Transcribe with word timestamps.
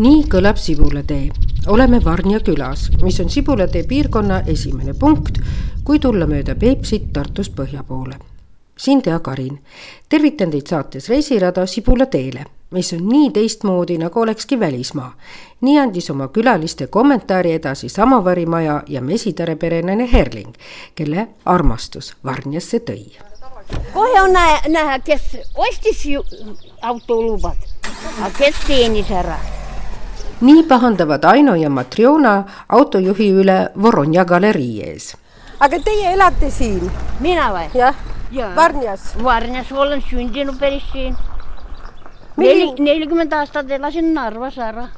nii 0.00 0.22
kõlab 0.32 0.56
Sibulatee. 0.56 1.28
oleme 1.66 2.04
Varnja 2.04 2.40
külas, 2.40 2.88
mis 3.02 3.20
on 3.20 3.30
Sibulatee 3.30 3.82
piirkonna 3.84 4.40
esimene 4.46 4.94
punkt, 4.94 5.38
kui 5.84 5.98
tulla 5.98 6.26
mööda 6.26 6.54
Peipsit 6.54 7.12
Tartust 7.12 7.52
põhja 7.56 7.82
poole. 7.84 8.16
siin 8.76 9.02
Tea 9.02 9.18
Karin, 9.18 9.60
tervitan 10.08 10.50
teid 10.50 10.66
saates 10.66 11.08
Reisirada 11.08 11.66
Sibulateele, 11.66 12.44
mis 12.70 12.92
on 12.92 13.08
nii 13.08 13.30
teistmoodi, 13.30 13.98
nagu 13.98 14.20
olekski 14.20 14.60
välismaa. 14.60 15.12
nii 15.60 15.78
andis 15.78 16.10
oma 16.10 16.28
külaliste 16.28 16.86
kommentaari 16.86 17.52
edasi 17.52 17.88
Samavarimaja 17.88 18.82
ja 18.86 19.00
Mesitare 19.00 19.56
perenaine 19.56 20.08
Herling, 20.12 20.54
kelle 20.94 21.28
armastus 21.44 22.14
Varnjasse 22.24 22.78
tõi. 22.78 23.18
kohe 23.92 24.22
on 24.22 24.32
näha, 24.32 24.58
näha, 24.68 24.98
kes 24.98 25.36
ostis 25.54 26.04
autolubad, 26.82 27.56
aga 28.18 28.30
kes 28.38 28.54
teenis 28.66 29.10
ära 29.10 29.59
nii 30.40 30.62
pahandavad 30.62 31.24
Aino 31.24 31.54
ja 31.54 31.70
Matrjona 31.70 32.44
autojuhi 32.68 33.30
üle 33.42 33.68
Voronja 33.82 34.24
galerii 34.24 34.82
ees. 34.82 35.16
aga 35.60 35.80
teie 35.84 36.12
elate 36.12 36.50
siin? 36.50 36.90
mina 37.20 37.50
või? 37.52 37.68
jah 37.74 37.94
ja., 38.32 38.56
Varnjas? 38.56 39.00
Varnjas 39.22 39.72
olen 39.72 40.02
sündinud 40.10 40.58
päris 40.58 40.82
siin. 40.92 41.16
neli, 42.36 42.74
nelikümmend 42.78 43.32
aastat 43.32 43.70
elasin 43.70 44.14
Narvas 44.14 44.58
ära. 44.58 44.88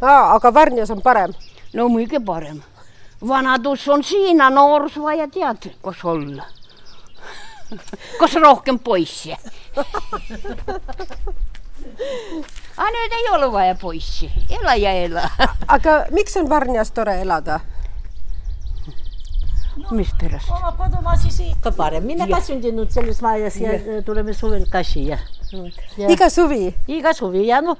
aa, 0.00 0.34
aga 0.34 0.54
Varnjas 0.54 0.90
on 0.90 1.02
parem? 1.02 1.32
no 1.74 1.88
muidugi 1.88 2.24
parem. 2.24 2.62
vanadus 3.28 3.88
on 3.88 4.04
siin, 4.04 4.40
aga 4.40 4.54
noorus 4.54 5.02
vaja 5.02 5.28
tead, 5.28 5.72
kus 5.82 6.04
olla 6.04 6.44
kus 8.20 8.34
rohkem 8.34 8.78
poissi 8.78 9.34
aga 12.76 12.90
nüüd 12.92 13.16
ei 13.16 13.30
ole 13.32 13.48
vaja 13.52 13.74
poissi, 13.80 14.28
ela 14.60 14.76
ja 14.76 14.92
ela. 15.06 15.24
aga 15.68 16.04
miks 16.12 16.36
on 16.36 16.50
Varnjas 16.50 16.92
tore 16.92 17.20
elada? 17.22 17.60
mispärast? 19.90 20.50
oma 20.50 20.72
kodumaa 20.76 21.16
siis 21.20 21.40
ikka 21.40 21.72
parem, 21.76 22.04
mina 22.08 22.26
ka 22.28 22.40
sündinud 22.44 22.92
selles 22.92 23.20
majas 23.24 23.58
ja, 23.60 23.76
ja 23.76 24.02
tuleme 24.04 24.34
suvel 24.34 24.66
ka 24.72 24.82
siia. 24.84 25.18
iga 26.08 26.28
suvi? 26.32 26.74
iga 26.88 27.12
suvi 27.16 27.46
ja 27.46 27.60
noh, 27.64 27.78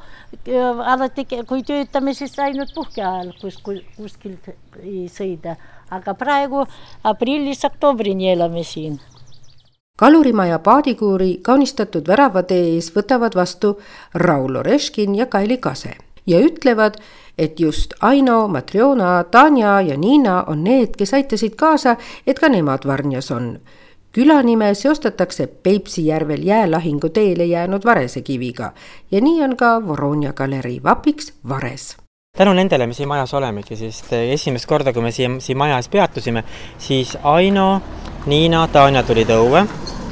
alati 0.93 1.27
kui 1.49 1.65
töötame, 1.67 2.15
siis 2.15 2.39
ainult 2.39 2.73
puhke 2.75 3.03
ajal 3.03 3.33
kuskil, 3.41 3.83
kuskilt 3.97 4.49
ei 4.83 5.07
sõida, 5.13 5.57
aga 5.91 6.15
praegu 6.15 6.65
aprillis 7.05 7.65
oktoobrini 7.69 8.33
elame 8.33 8.65
siin 8.65 9.01
kalurimaja 9.97 10.59
paadikuuri 10.59 11.39
kaunistatud 11.43 12.09
väravatee 12.09 12.75
ees 12.75 12.93
võtavad 12.97 13.35
vastu 13.35 13.79
Raul 14.15 14.57
Oreškin 14.57 15.15
ja 15.15 15.27
Kaili 15.27 15.59
Kase 15.59 15.97
ja 16.27 16.41
ütlevad, 16.41 16.95
et 17.39 17.61
just 17.61 17.95
Aino, 18.01 18.49
Matrjona, 18.49 19.25
Tanja 19.25 19.81
ja 19.81 19.97
Niina 19.97 20.45
on 20.47 20.65
need, 20.65 20.97
kes 20.99 21.15
aitasid 21.15 21.55
kaasa, 21.57 21.97
et 22.27 22.39
ka 22.39 22.49
nemad 22.49 22.87
Varnjas 22.87 23.31
on. 23.31 23.59
külanime 24.17 24.75
seostatakse 24.75 25.47
Peipsi 25.47 26.07
järvel 26.07 26.43
jäälahingu 26.43 27.09
teele 27.09 27.45
jäänud 27.45 27.85
Varese 27.85 28.23
kiviga 28.23 28.73
ja 29.11 29.21
nii 29.21 29.43
on 29.43 29.57
ka 29.57 29.87
Voronja 29.87 30.33
galerii 30.33 30.83
vapiks 30.83 31.33
Vares 31.49 31.97
tänu 32.37 32.53
nendele 32.53 32.87
me 32.87 32.93
siin 32.93 33.09
majas 33.09 33.35
olemegi, 33.35 33.77
sest 33.77 34.13
esimest 34.13 34.67
korda, 34.67 34.93
kui 34.93 35.03
me 35.03 35.11
siia, 35.11 35.31
siin 35.41 35.59
maja 35.59 35.77
ees 35.77 35.89
peatusime, 35.89 36.45
siis 36.79 37.17
Aino, 37.23 37.83
Niina, 38.27 38.65
Tanja 38.75 39.05
tulid 39.07 39.29
õue, 39.31 39.61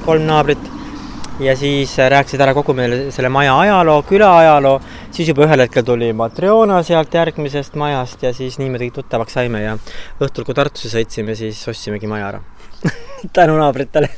kolm 0.04 0.22
naabrit, 0.28 0.60
ja 1.42 1.56
siis 1.58 1.96
rääkisid 1.98 2.44
ära 2.44 2.52
kogu 2.54 2.70
meile 2.78 3.08
selle 3.10 3.26
maja 3.32 3.56
ajaloo, 3.58 4.04
küla 4.06 4.28
ajaloo, 4.38 4.76
siis 5.10 5.32
juba 5.32 5.48
ühel 5.48 5.64
hetkel 5.64 5.82
tuli 5.82 6.12
Matriona 6.14 6.78
sealt 6.86 7.16
järgmisest 7.18 7.74
majast 7.80 8.22
ja 8.22 8.30
siis 8.36 8.60
niimoodi 8.62 8.92
tuttavaks 8.94 9.34
saime 9.34 9.64
ja 9.64 9.74
õhtul, 10.22 10.46
kui 10.46 10.54
Tartusse 10.54 10.92
sõitsime, 10.94 11.34
siis 11.34 11.58
ostsimegi 11.66 12.06
maja 12.06 12.30
ära. 12.30 12.42
Tänu 13.34 13.58
naabritele! 13.58 14.12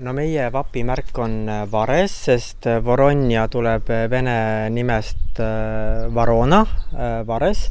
No 0.00 0.16
meie 0.16 0.48
vapimärk 0.52 1.20
on 1.20 1.36
Vares, 1.72 2.16
sest 2.30 2.68
Voronja 2.84 3.50
tuleb 3.52 3.92
vene 4.12 4.38
nimest 4.72 5.44
äh, 5.44 6.08
Varona, 6.08 6.64
äh, 6.96 7.20
Vares 7.28 7.68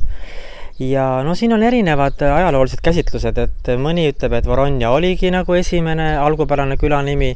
ja 0.80 1.24
no 1.24 1.36
siin 1.36 1.54
on 1.56 1.64
erinevad 1.64 2.20
ajaloolised 2.28 2.82
käsitlused, 2.84 3.38
et 3.40 3.70
mõni 3.80 4.10
ütleb, 4.12 4.34
et 4.36 4.48
Voronja 4.48 4.92
oligi 4.92 5.32
nagu 5.32 5.56
esimene 5.56 6.10
algupärane 6.20 6.76
külanimi, 6.80 7.32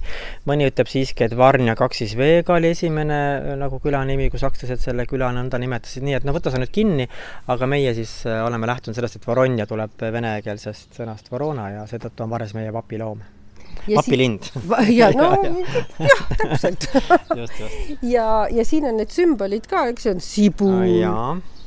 mõni 0.50 0.68
ütleb 0.68 0.92
siiski, 0.92 1.24
et 1.28 1.38
Varnja 1.40 1.78
kaks 1.80 2.04
siis 2.04 2.18
V-ga 2.20 2.58
oli 2.58 2.74
esimene 2.76 3.20
äh, 3.38 3.56
nagu 3.60 3.80
külanimi, 3.84 4.28
kui 4.34 4.42
sakslased 4.42 4.84
selle 4.84 5.08
küla 5.10 5.32
nõnda 5.36 5.60
nimetasid, 5.62 6.04
nii 6.04 6.20
et 6.20 6.28
no 6.28 6.36
võta 6.36 6.52
sa 6.52 6.60
nüüd 6.60 6.74
kinni, 6.76 7.08
aga 7.48 7.70
meie 7.70 7.94
siis 7.96 8.22
äh, 8.28 8.42
oleme 8.46 8.68
lähtunud 8.68 8.98
sellest, 9.00 9.20
et 9.20 9.28
Voronja 9.28 9.68
tuleb 9.70 9.96
venekeelsest 10.20 11.00
sõnast 11.00 11.32
Vorona 11.32 11.70
ja 11.78 11.86
seetõttu 11.88 12.26
on 12.26 12.34
Vares 12.34 12.56
meie 12.58 12.74
vapiloom. 12.76 13.24
Vapilind. 13.88 14.50
ja 14.92 15.08
no 15.16 15.30
jah, 16.10 16.26
täpselt. 16.42 16.90
Ja, 18.16 18.48
ja 18.52 18.66
siin 18.68 18.90
on 18.90 19.00
need 19.00 19.14
sümbolid 19.16 19.70
ka, 19.72 19.86
eks 19.94 20.06
see 20.06 20.14
on 20.18 20.22
sibu. 20.24 20.74
jaa. 20.84 21.32
Eh, 21.38 21.59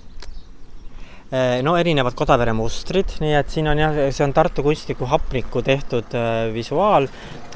no 1.65 1.79
erinevad 1.81 2.13
Kodavere 2.13 2.53
mustrid, 2.53 3.15
nii 3.23 3.33
et 3.39 3.49
siin 3.49 3.69
on 3.71 3.79
jah, 3.81 3.95
see 4.13 4.25
on 4.27 4.35
Tartu 4.37 4.61
kunstniku 4.67 5.07
hapniku 5.09 5.63
tehtud 5.65 6.13
äh, 6.19 6.51
visuaal 6.53 7.07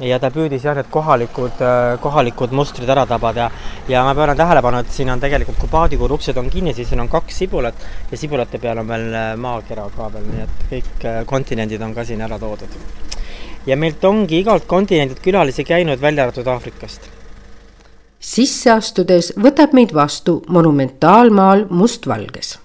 ja 0.01 0.17
ta 0.17 0.31
püüdis 0.33 0.65
jah, 0.65 0.73
need 0.79 0.89
kohalikud 0.89 1.61
äh,, 1.61 1.99
kohalikud 2.01 2.55
mustrid 2.57 2.89
ära 2.89 3.05
tabada. 3.05 3.51
Ja, 3.87 4.01
ma 4.07 4.15
pööran 4.17 4.39
tähelepanu, 4.39 4.81
et 4.81 4.89
siin 4.93 5.13
on 5.13 5.21
tegelikult, 5.21 5.59
kui 5.61 5.69
paadikuur 5.69 6.17
uksed 6.17 6.41
on 6.41 6.49
kinni, 6.49 6.73
siis 6.73 6.89
siin 6.89 7.05
on 7.05 7.11
kaks 7.11 7.43
sibulat 7.43 7.87
ja 8.09 8.17
sibulate 8.17 8.57
peal 8.57 8.81
on 8.81 8.89
veel 8.89 9.07
maakera 9.45 9.85
ka 9.93 10.09
veel, 10.17 10.25
nii 10.33 10.45
et 10.47 10.67
kõik 10.73 11.09
kontinendid 11.29 11.85
on 11.85 11.93
ka 11.93 12.05
siin 12.07 12.25
ära 12.25 12.41
toodud. 12.41 12.77
ja 13.67 13.77
meilt 13.77 14.03
ongi 14.09 14.41
igalt 14.41 14.65
kontinendilt 14.65 15.21
külalisi 15.21 15.63
käinud, 15.63 16.01
välja 16.01 16.25
arvatud 16.25 16.47
Aafrikast. 16.49 17.11
Sisse 18.17 18.71
astudes 18.73 19.35
võtab 19.37 19.77
meid 19.77 19.93
vastu 19.93 20.41
monumentaalmaal 20.49 21.67
mustvalges 21.69 22.57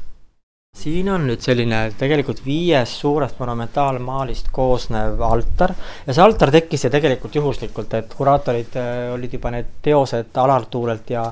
siin 0.82 1.06
on 1.12 1.26
nüüd 1.28 1.42
selline 1.44 1.78
tegelikult 2.00 2.40
viiest 2.42 2.96
suurest 3.02 3.36
monumentaalmaalist 3.38 4.46
koosnev 4.56 5.20
altar. 5.22 5.74
Ja 6.06 6.14
see 6.16 6.22
altar 6.24 6.50
tekkis 6.50 6.86
ja 6.86 6.90
tegelikult 6.90 7.34
juhuslikult, 7.36 7.92
et 7.98 8.14
kuraatorid 8.16 8.78
äh, 8.80 9.02
olid 9.12 9.36
juba 9.36 9.52
need 9.52 9.68
teosed 9.84 10.32
Alar 10.42 10.64
Tuulelt 10.72 11.12
ja 11.12 11.26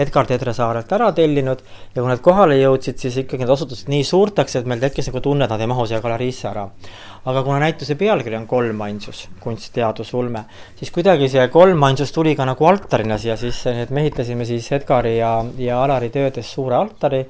Edgar 0.00 0.26
Tedresaarelt 0.26 0.94
ära 0.96 1.10
tellinud. 1.14 1.60
Ja 1.94 2.00
kui 2.00 2.08
nad 2.08 2.22
kohale 2.24 2.56
jõudsid, 2.58 2.96
siis 3.02 3.20
ikkagi 3.20 3.44
need 3.44 3.52
osutusid 3.52 3.92
nii 3.92 4.06
suurteks, 4.08 4.56
et 4.58 4.72
meil 4.72 4.80
tekkis 4.82 5.12
nagu 5.12 5.22
tunne, 5.28 5.44
et 5.44 5.54
nad 5.54 5.60
ei 5.60 5.70
mahu 5.70 5.86
siia 5.86 6.00
galeriisse 6.00 6.48
ära. 6.50 6.64
aga 7.26 7.42
kuna 7.42 7.58
näituse 7.58 7.96
pealkiri 7.98 8.36
on 8.38 8.46
kolmainsus, 8.46 9.24
kunst, 9.42 9.72
teadus, 9.74 10.12
ulme, 10.14 10.44
siis 10.78 10.92
kuidagi 10.94 11.26
see 11.28 11.48
kolmainsus 11.50 12.12
tuli 12.14 12.36
ka 12.38 12.46
nagu 12.46 12.66
altarina 12.70 13.18
siia 13.18 13.34
sisse, 13.36 13.72
nii 13.74 13.82
et 13.82 13.90
me 13.90 14.04
ehitasime 14.06 14.46
siis 14.46 14.70
Edgari 14.72 15.16
ja, 15.18 15.32
ja 15.58 15.82
Alari 15.82 16.12
töödes 16.14 16.52
suure 16.54 16.78
altari 16.78 17.24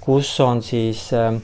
kus 0.00 0.28
on 0.44 0.60
siis 0.62 1.06
eh, 1.16 1.38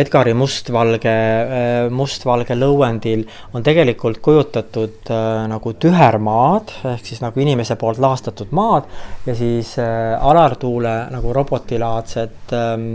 Edgari 0.00 0.32
mustvalge, 0.36 1.12
eh, 1.12 1.86
mustvalge 1.94 2.56
lõuendil 2.58 3.22
on 3.54 3.64
tegelikult 3.66 4.20
kujutatud 4.24 5.10
nagu 5.50 5.72
tühermaad 5.80 6.74
ehk 6.94 7.06
siis 7.06 7.22
nagu 7.22 7.40
inimese 7.40 7.76
poolt 7.80 8.00
laastatud 8.02 8.50
maad 8.56 8.88
ja 9.26 9.36
siis 9.38 9.76
Alar 9.80 10.56
Tuule 10.60 10.94
nagu 11.12 11.32
robotilaadsed 11.34 12.54
ehm, 12.56 12.88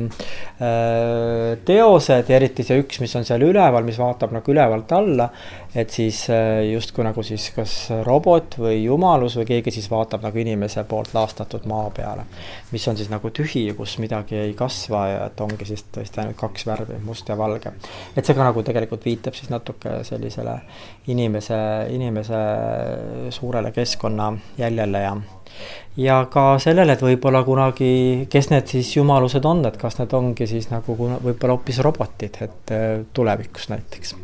teosed 1.65 2.29
ja 2.29 2.37
eriti 2.37 2.63
see 2.63 2.79
üks, 2.83 2.99
mis 3.03 3.15
on 3.17 3.25
seal 3.27 3.43
üleval, 3.47 3.83
mis 3.87 3.99
vaatab 3.99 4.35
nagu 4.35 4.53
ülevalt 4.53 4.91
alla 4.95 5.29
et 5.75 5.91
siis 5.91 6.21
äh, 6.29 6.63
justkui 6.71 7.03
nagu 7.03 7.23
siis 7.23 7.49
kas 7.55 7.73
robot 8.07 8.57
või 8.59 8.83
jumalus 8.85 9.35
või 9.39 9.47
keegi 9.49 9.73
siis 9.75 9.89
vaatab 9.91 10.23
nagu 10.23 10.39
inimese 10.39 10.85
poolt 10.87 11.13
laastatud 11.15 11.67
maa 11.69 11.89
peale, 11.95 12.25
mis 12.71 12.87
on 12.87 12.97
siis 12.97 13.11
nagu 13.11 13.31
tühi, 13.35 13.65
kus 13.77 13.97
midagi 14.03 14.39
ei 14.39 14.53
kasva 14.57 15.05
ja 15.11 15.21
et 15.27 15.41
ongi 15.43 15.67
siis 15.67 15.85
tõesti 15.95 16.23
ainult 16.23 16.39
kaks 16.39 16.67
värvi, 16.69 16.99
must 17.03 17.29
ja 17.29 17.37
valge. 17.37 17.73
et 18.15 18.25
see 18.25 18.35
ka 18.35 18.43
nagu 18.47 18.63
tegelikult 18.63 19.05
viitab 19.05 19.35
siis 19.35 19.51
natuke 19.51 19.99
sellisele 20.07 20.59
inimese, 21.11 21.57
inimese 21.91 22.43
suurele 23.35 23.71
keskkonnajäljele 23.75 25.01
ja 25.03 25.15
ja 25.97 26.19
ka 26.31 26.57
sellele, 26.59 26.95
et 26.95 27.03
võib-olla 27.03 27.43
kunagi, 27.47 28.27
kes 28.31 28.49
need 28.51 28.67
siis 28.71 28.95
jumalused 28.97 29.45
on, 29.47 29.63
et 29.67 29.79
kas 29.79 29.99
need 30.01 30.13
ongi 30.17 30.47
siis 30.49 30.69
nagu 30.71 30.97
võib-olla 30.99 31.55
hoopis 31.55 31.79
robotid, 31.83 32.39
et 32.43 32.75
äh, 32.75 33.03
tulevikus 33.15 33.69
näiteks 33.71 34.15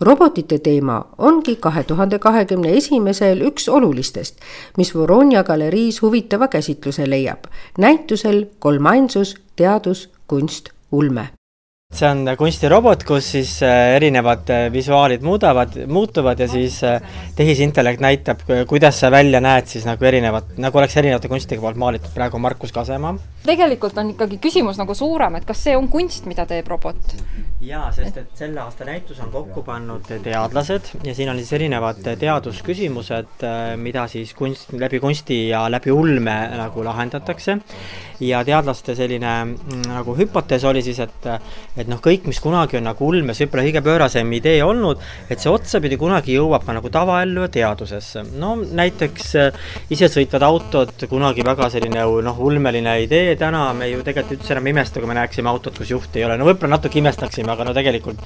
robotite 0.00 0.58
teema 0.58 1.04
ongi 1.18 1.56
kahe 1.56 1.82
tuhande 1.84 2.18
kahekümne 2.18 2.72
esimesel 2.76 3.40
üks 3.40 3.68
olulistest, 3.68 4.36
mis 4.76 4.94
Voronja 4.94 5.44
galeriis 5.44 6.02
huvitava 6.02 6.48
käsitluse 6.48 7.10
leiab. 7.10 7.44
näitusel 7.78 8.46
kolmainsus 8.58 9.34
teadus, 9.56 10.10
kunst, 10.26 10.68
ulme 10.92 11.35
see 11.94 12.08
on 12.10 12.26
kunstirobot, 12.34 13.04
kus 13.06 13.28
siis 13.36 13.50
äh, 13.62 13.94
erinevad 13.94 14.50
äh, 14.50 14.64
visuaalid 14.72 15.22
muudavad, 15.22 15.76
muutuvad 15.86 16.40
ja 16.42 16.48
siis 16.50 16.80
äh, 16.84 17.00
tehisintellekt 17.36 18.02
näitab, 18.02 18.42
kuidas 18.66 18.98
sa 19.00 19.10
välja 19.10 19.40
näed 19.40 19.70
siis 19.70 19.86
nagu 19.86 20.04
erinevad, 20.04 20.56
nagu 20.58 20.78
oleks 20.78 20.96
erinevate 20.98 21.30
kunstnike 21.30 21.62
poolt 21.62 21.78
maalitud, 21.78 22.10
praegu 22.14 22.40
Markus 22.42 22.74
Kasemaa. 22.74 23.14
tegelikult 23.46 23.98
on 24.02 24.10
ikkagi 24.16 24.40
küsimus 24.42 24.80
nagu 24.82 24.94
suurem, 24.98 25.38
et 25.38 25.46
kas 25.46 25.62
see 25.68 25.76
on 25.78 25.86
kunst, 25.88 26.26
mida 26.26 26.46
teeb 26.50 26.66
robot? 26.66 27.14
jaa, 27.62 27.86
sest 27.94 28.18
et 28.18 28.34
selle 28.34 28.60
aasta 28.60 28.84
näitus 28.84 29.22
on 29.22 29.30
kokku 29.30 29.62
pannud 29.62 30.10
teadlased 30.10 30.90
ja 31.06 31.14
siin 31.14 31.30
on 31.30 31.38
siis 31.38 31.54
erinevad 31.54 32.02
teadusküsimused, 32.02 33.46
mida 33.78 34.08
siis 34.10 34.34
kunst, 34.34 34.74
läbi 34.74 34.98
kunsti 35.00 35.46
ja 35.52 35.64
läbi 35.70 35.94
ulme 35.94 36.36
nagu 36.58 36.84
lahendatakse. 36.84 37.60
Ja 38.20 38.42
teadlaste 38.46 38.94
selline 38.96 39.32
mm, 39.44 39.86
nagu 39.90 40.14
hüpotees 40.16 40.64
oli 40.68 40.82
siis, 40.84 41.00
et 41.04 41.28
et 41.76 41.88
noh, 41.90 42.00
kõik, 42.02 42.26
mis 42.30 42.40
kunagi 42.42 42.78
on 42.78 42.86
nagu 42.88 43.06
ulmes 43.06 43.40
võib-olla 43.42 43.64
kõige 43.66 43.82
pöörasem 43.84 44.32
idee 44.38 44.60
olnud, 44.64 45.02
et 45.30 45.42
see 45.42 45.52
otsapidi 45.52 45.98
kunagi 46.00 46.36
jõuab 46.36 46.64
ka 46.66 46.76
nagu 46.76 46.90
tavaellu 46.92 47.46
ja 47.46 47.50
teadusesse. 47.58 48.24
no 48.40 48.54
näiteks 48.56 49.34
äh, 49.40 49.66
isesõitvad 49.90 50.46
autod, 50.46 50.94
kunagi 51.10 51.44
väga 51.46 51.70
selline 51.72 52.06
noh, 52.26 52.40
ulmeline 52.48 52.96
idee, 53.04 53.36
täna 53.40 53.68
me 53.76 53.90
ju 53.90 54.02
tegelikult 54.06 54.40
üldse 54.40 54.56
enam 54.56 54.70
ei 54.70 54.76
imesta, 54.76 55.00
kui 55.00 55.10
me 55.10 55.18
näeksime 55.18 55.52
autot, 55.52 55.76
kus 55.78 55.92
juhti 55.92 56.22
ei 56.22 56.28
ole, 56.28 56.38
no 56.38 56.48
võib-olla 56.48 56.76
natuke 56.76 57.00
imestaksime, 57.02 57.52
aga 57.52 57.68
no 57.68 57.76
tegelikult 57.76 58.22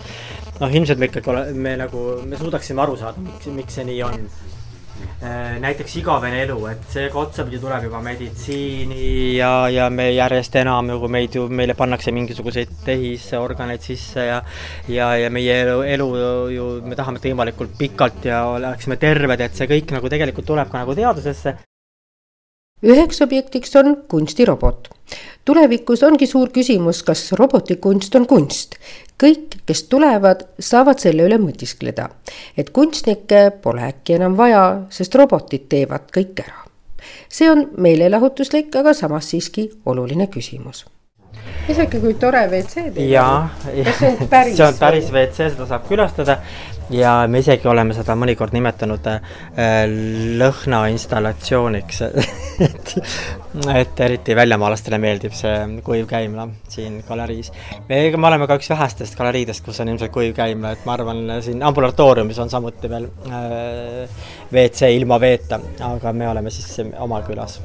noh, 0.61 0.71
ilmselt 0.71 1.01
me 1.01 1.11
ikkagi 1.11 1.33
ole, 1.33 1.45
me 1.57 1.77
nagu, 1.81 2.07
me 2.29 2.39
suudaksime 2.41 2.85
aru 2.85 2.97
saada, 3.01 3.23
miks, 3.25 3.51
miks 3.55 3.79
see 3.79 3.89
nii 3.89 4.03
on 4.07 4.27
näiteks 5.21 5.97
igavene 6.01 6.39
elu, 6.47 6.57
et 6.71 6.85
see 6.89 7.09
ka 7.13 7.21
otsapidi 7.21 7.59
tuleb 7.61 7.85
juba 7.85 8.01
meditsiini 8.05 9.37
ja, 9.37 9.69
ja 9.69 9.91
me 9.93 10.07
järjest 10.15 10.57
enam 10.63 10.89
nagu 10.89 11.11
meid 11.13 11.37
ju, 11.37 11.45
meile 11.53 11.77
pannakse 11.77 12.15
mingisuguseid 12.17 12.73
tehisorganeid 12.87 13.85
sisse 13.85 14.25
ja 14.25 14.39
ja, 14.89 15.11
ja 15.21 15.29
meie 15.31 15.59
elu, 15.67 15.81
elu 15.95 16.09
ju, 16.55 16.69
me 16.87 16.97
tahame, 16.97 17.21
et 17.21 17.29
võimalikult 17.29 17.77
pikalt 17.77 18.31
ja 18.31 18.47
oleksime 18.55 18.97
terved, 19.03 19.45
et 19.45 19.61
see 19.61 19.69
kõik 19.69 19.93
nagu 19.99 20.09
tegelikult 20.09 20.49
tuleb 20.49 20.73
ka 20.73 20.81
nagu 20.81 20.97
teadusesse 20.97 21.59
üheks 22.81 23.21
objektiks 23.21 23.77
on 23.77 23.93
kunstirobot. 24.09 24.89
Tulevikus 25.51 26.05
ongi 26.07 26.29
suur 26.31 26.53
küsimus, 26.55 27.03
kas 27.07 27.31
robotikunst 27.39 28.15
on 28.19 28.27
kunst. 28.31 28.79
kõik, 29.21 29.59
kes 29.69 29.83
tulevad, 29.93 30.47
saavad 30.65 31.03
selle 31.03 31.27
üle 31.27 31.37
mõtiskleda, 31.37 32.07
et 32.57 32.71
kunstnikke 32.73 33.51
pole 33.63 33.83
äkki 33.85 34.17
enam 34.17 34.39
vaja, 34.39 34.63
sest 34.95 35.15
robotid 35.19 35.67
teevad 35.69 36.09
kõik 36.15 36.41
ära. 36.47 36.65
see 37.29 37.51
on 37.51 37.67
meelelahutuslik, 37.77 38.75
aga 38.77 38.95
samas 38.95 39.31
siiski 39.35 39.71
oluline 39.87 40.27
küsimus 40.27 40.87
isegi 41.69 42.01
kui 42.01 42.15
tore 42.15 42.47
WC 42.51 42.75
teil 42.95 43.05
on. 43.05 43.11
jaa, 43.11 43.49
see 43.99 44.67
on 44.67 44.79
päris 44.81 45.13
WC, 45.13 45.51
seda 45.53 45.67
saab 45.67 45.87
külastada 45.89 46.41
ja 46.91 47.13
me 47.29 47.41
isegi 47.43 47.69
oleme 47.69 47.95
seda 47.95 48.15
mõnikord 48.19 48.55
nimetanud 48.55 49.07
äh, 49.11 49.21
lõhna 50.41 50.83
installatsiooniks 50.93 52.03
et, 52.67 52.95
et 53.75 54.03
eriti 54.07 54.37
väljamaalastele 54.37 54.99
meeldib 55.03 55.35
see 55.37 55.55
kuiv 55.87 56.09
käimla 56.11 56.49
siin 56.69 57.01
galeriis. 57.09 57.53
me, 57.89 58.01
me 58.17 58.31
oleme 58.31 58.49
ka 58.51 58.59
üks 58.61 58.71
vähestest 58.73 59.19
galeriidest, 59.19 59.65
kus 59.65 59.81
on 59.83 59.93
ilmselt 59.93 60.15
kuiv 60.15 60.35
käimla, 60.37 60.75
et 60.75 60.87
ma 60.89 60.97
arvan, 60.99 61.23
siin 61.45 61.63
ambulatooriumis 61.67 62.41
on 62.43 62.51
samuti 62.53 62.91
veel 62.91 63.07
äh, 63.31 64.25
WC 64.53 64.91
ilma 64.97 65.21
veeta, 65.21 65.61
aga 65.93 66.13
me 66.13 66.29
oleme 66.29 66.51
siis 66.55 66.81
oma 66.99 67.23
külas. 67.27 67.61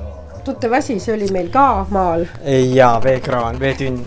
tuttav 0.46 0.78
asi, 0.78 1.00
see 1.00 1.16
oli 1.16 1.32
meil 1.34 1.50
ka 1.54 1.86
maal. 1.90 2.28
jaa, 2.76 3.00
veekraan, 3.04 3.60
veetünn 3.60 4.04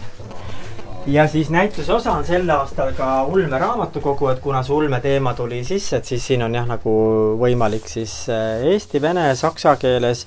ja 1.09 1.29
siis 1.29 1.51
näituse 1.51 1.93
osa 1.93 2.13
on 2.13 2.27
sel 2.27 2.51
aastal 2.51 2.93
ka 2.93 3.25
Ulme 3.25 3.59
raamatukogu, 3.59 4.29
et 4.29 4.41
kuna 4.45 4.63
see 4.63 4.75
ulme 4.77 5.01
teema 5.01 5.35
tuli 5.35 5.63
sisse, 5.65 5.97
et 5.97 6.05
siis 6.05 6.27
siin 6.27 6.43
on 6.45 6.55
jah, 6.55 6.67
nagu 6.69 6.93
võimalik 7.41 7.89
siis 7.89 8.15
äh, 8.33 8.65
eesti, 8.73 9.01
vene, 9.03 9.29
saksa 9.39 9.77
keeles, 9.81 10.27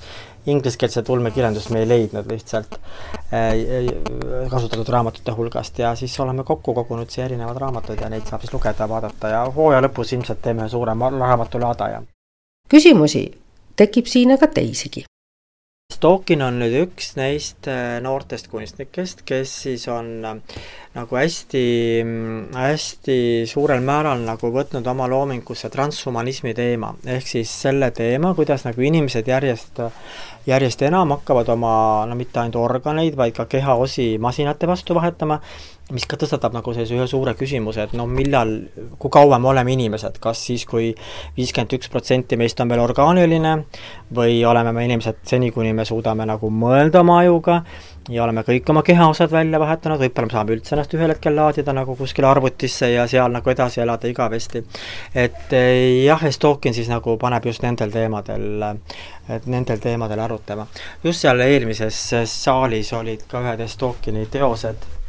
ingliskeelset 0.49 1.09
ulmekirjandust 1.09 1.69
me 1.69 1.83
ei 1.83 1.89
leidnud 1.89 2.29
lihtsalt 2.31 2.79
äh, 3.33 3.91
kasutatud 4.49 4.89
raamatute 4.89 5.35
hulgast. 5.37 5.79
Ja 5.79 5.93
siis 5.95 6.19
oleme 6.19 6.43
kokku 6.43 6.73
kogunud 6.73 7.09
siia 7.13 7.27
erinevad 7.29 7.61
raamatud 7.61 8.01
ja 8.01 8.09
neid 8.09 8.25
saab 8.25 8.41
siis 8.41 8.53
lugeda, 8.53 8.89
vaadata. 8.89 9.35
Ja 9.35 9.45
hooaja 9.45 9.85
lõpus 9.85 10.15
ilmselt 10.17 10.41
teeme 10.41 10.69
suurema 10.69 11.13
raamatulaada 11.13 11.93
ja. 11.93 12.03
küsimusi 12.69 13.27
tekib 13.77 14.09
siin 14.09 14.33
aga 14.33 14.47
teisigi 14.47 15.05
Stokin 15.91 16.41
on 16.45 16.55
nüüd 16.61 16.75
üks 16.85 17.15
neist 17.17 17.67
äh, 17.67 17.97
noortest 18.03 18.47
kunstnikest, 18.51 19.25
kes 19.27 19.51
siis 19.65 19.83
on 19.91 20.11
äh, 20.23 20.61
nagu 20.95 21.17
hästi, 21.19 21.63
hästi 22.55 23.17
suurel 23.47 23.83
määral 23.83 24.23
nagu 24.23 24.51
võtnud 24.55 24.87
oma 24.87 25.09
loomingusse 25.11 25.69
transhumanismi 25.71 26.55
teema, 26.55 26.93
ehk 27.05 27.27
siis 27.27 27.51
selle 27.65 27.91
teema, 27.95 28.33
kuidas 28.37 28.63
nagu 28.67 28.87
inimesed 28.87 29.27
järjest, 29.31 29.83
järjest 30.47 30.87
enam 30.87 31.15
hakkavad 31.17 31.51
oma, 31.55 31.75
no 32.07 32.17
mitte 32.19 32.39
ainult 32.43 32.59
organeid, 32.63 33.15
vaid 33.19 33.35
ka 33.35 33.47
kehaosi 33.51 34.15
masinate 34.19 34.71
vastu 34.71 34.95
vahetama 34.95 35.41
mis 35.91 36.05
ka 36.09 36.17
tõstatab 36.19 36.55
nagu 36.55 36.73
sellise 36.75 36.95
ühe 36.95 37.07
suure 37.09 37.33
küsimuse, 37.37 37.85
et 37.87 37.95
no 37.97 38.07
millal, 38.09 38.53
kui 38.99 39.11
kaua 39.13 39.39
me 39.41 39.51
oleme 39.51 39.73
inimesed, 39.75 40.19
kas 40.23 40.43
siis, 40.47 40.65
kui 40.69 40.91
viiskümmend 41.37 41.75
üks 41.77 41.91
protsenti 41.91 42.39
meist 42.39 42.59
on 42.63 42.71
veel 42.71 42.83
orgaaniline 42.83 43.55
või 44.15 44.41
oleme 44.47 44.73
me 44.75 44.85
inimesed 44.87 45.23
seni, 45.27 45.51
kuni 45.51 45.73
me 45.75 45.85
suudame 45.87 46.27
nagu 46.27 46.51
mõelda 46.51 47.01
oma 47.03 47.21
ajuga 47.21 47.61
ja 48.09 48.23
oleme 48.23 48.43
kõik 48.47 48.69
oma 48.73 48.83
kehaosad 48.85 49.31
välja 49.31 49.59
vahetanud, 49.61 50.01
võib-olla 50.01 50.27
me 50.29 50.35
saame 50.35 50.55
üldse 50.55 50.75
ennast 50.75 50.95
ühel 50.97 51.13
hetkel 51.13 51.35
laadida 51.37 51.75
nagu 51.75 51.95
kuskile 51.99 52.29
arvutisse 52.31 52.89
ja 52.91 53.05
seal 53.11 53.31
nagu 53.31 53.53
edasi 53.53 53.83
elada 53.83 54.09
igavesti. 54.09 54.63
et 55.15 55.53
eh, 55.53 56.05
jah, 56.05 56.23
Estokin 56.31 56.73
siis 56.73 56.89
nagu 56.89 57.17
paneb 57.21 57.45
just 57.45 57.61
nendel 57.63 57.91
teemadel, 57.91 58.63
et 59.29 59.45
nendel 59.45 59.79
teemadel 59.83 60.19
arutama. 60.19 60.67
just 61.03 61.21
seal 61.21 61.39
eelmises 61.39 62.01
saalis 62.25 62.93
olid 62.93 63.27
ka 63.27 63.43
ühed 63.43 63.67
Estokini 63.67 64.25
teosed 64.31 65.00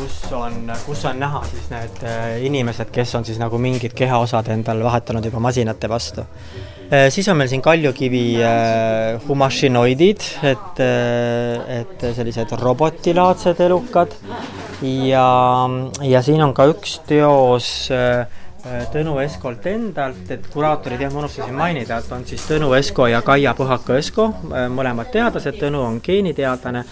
kus 0.00 0.32
on, 0.32 0.70
kus 0.86 1.04
on 1.08 1.18
näha 1.20 1.42
siis 1.50 1.70
need 1.72 2.04
äh, 2.08 2.36
inimesed, 2.48 2.90
kes 2.94 3.14
on 3.18 3.26
siis 3.28 3.40
nagu 3.40 3.58
mingid 3.60 3.94
kehaosad 3.96 4.48
endal 4.54 4.80
vahetanud 4.86 5.26
juba 5.28 5.42
masinate 5.44 5.90
vastu. 5.90 6.24
Äh, 6.90 7.08
siis 7.12 7.28
on 7.28 7.38
meil 7.40 7.50
siin 7.52 7.62
kaljukivi 7.64 8.24
äh, 8.40 9.20
humašinoidid, 9.28 10.26
et, 10.52 10.82
et 11.80 12.06
sellised 12.16 12.56
robotilaadsed 12.60 13.60
elukad 13.66 14.16
ja, 14.82 15.28
ja 16.08 16.22
siin 16.24 16.42
on 16.46 16.56
ka 16.56 16.70
üks 16.72 17.00
teos 17.08 17.90
Äh, 17.90 18.26
Tõnu 18.60 19.14
Eskolt 19.22 19.64
endalt, 19.70 20.28
et 20.34 20.44
kuraatorid 20.52 21.00
jah, 21.00 21.12
ma 21.12 21.22
unustasin 21.22 21.54
mainida, 21.56 21.96
et 22.00 22.12
on 22.12 22.26
siis 22.28 22.42
Tõnu 22.44 22.68
Esko 22.76 23.06
ja 23.08 23.22
Kaia 23.24 23.54
Põhaka-Esko, 23.56 24.26
äh, 24.52 24.66
mõlemad 24.72 25.08
teadlased, 25.14 25.56
Tõnu 25.60 25.80
on 25.80 26.00
geeniteadlane 26.04 26.82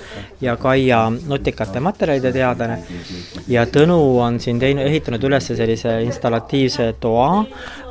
ja 0.41 0.57
Kaia 0.57 1.03
nutikate 1.11 1.81
materjalide 1.85 2.33
teadlane. 2.33 2.79
ja 3.49 3.67
Tõnu 3.67 3.99
on 4.25 4.41
siin 4.41 4.59
teinud, 4.59 4.87
ehitanud 4.87 5.25
üles 5.29 5.51
sellise 5.53 6.01
installatiivse 6.07 6.95
toa, 7.01 7.45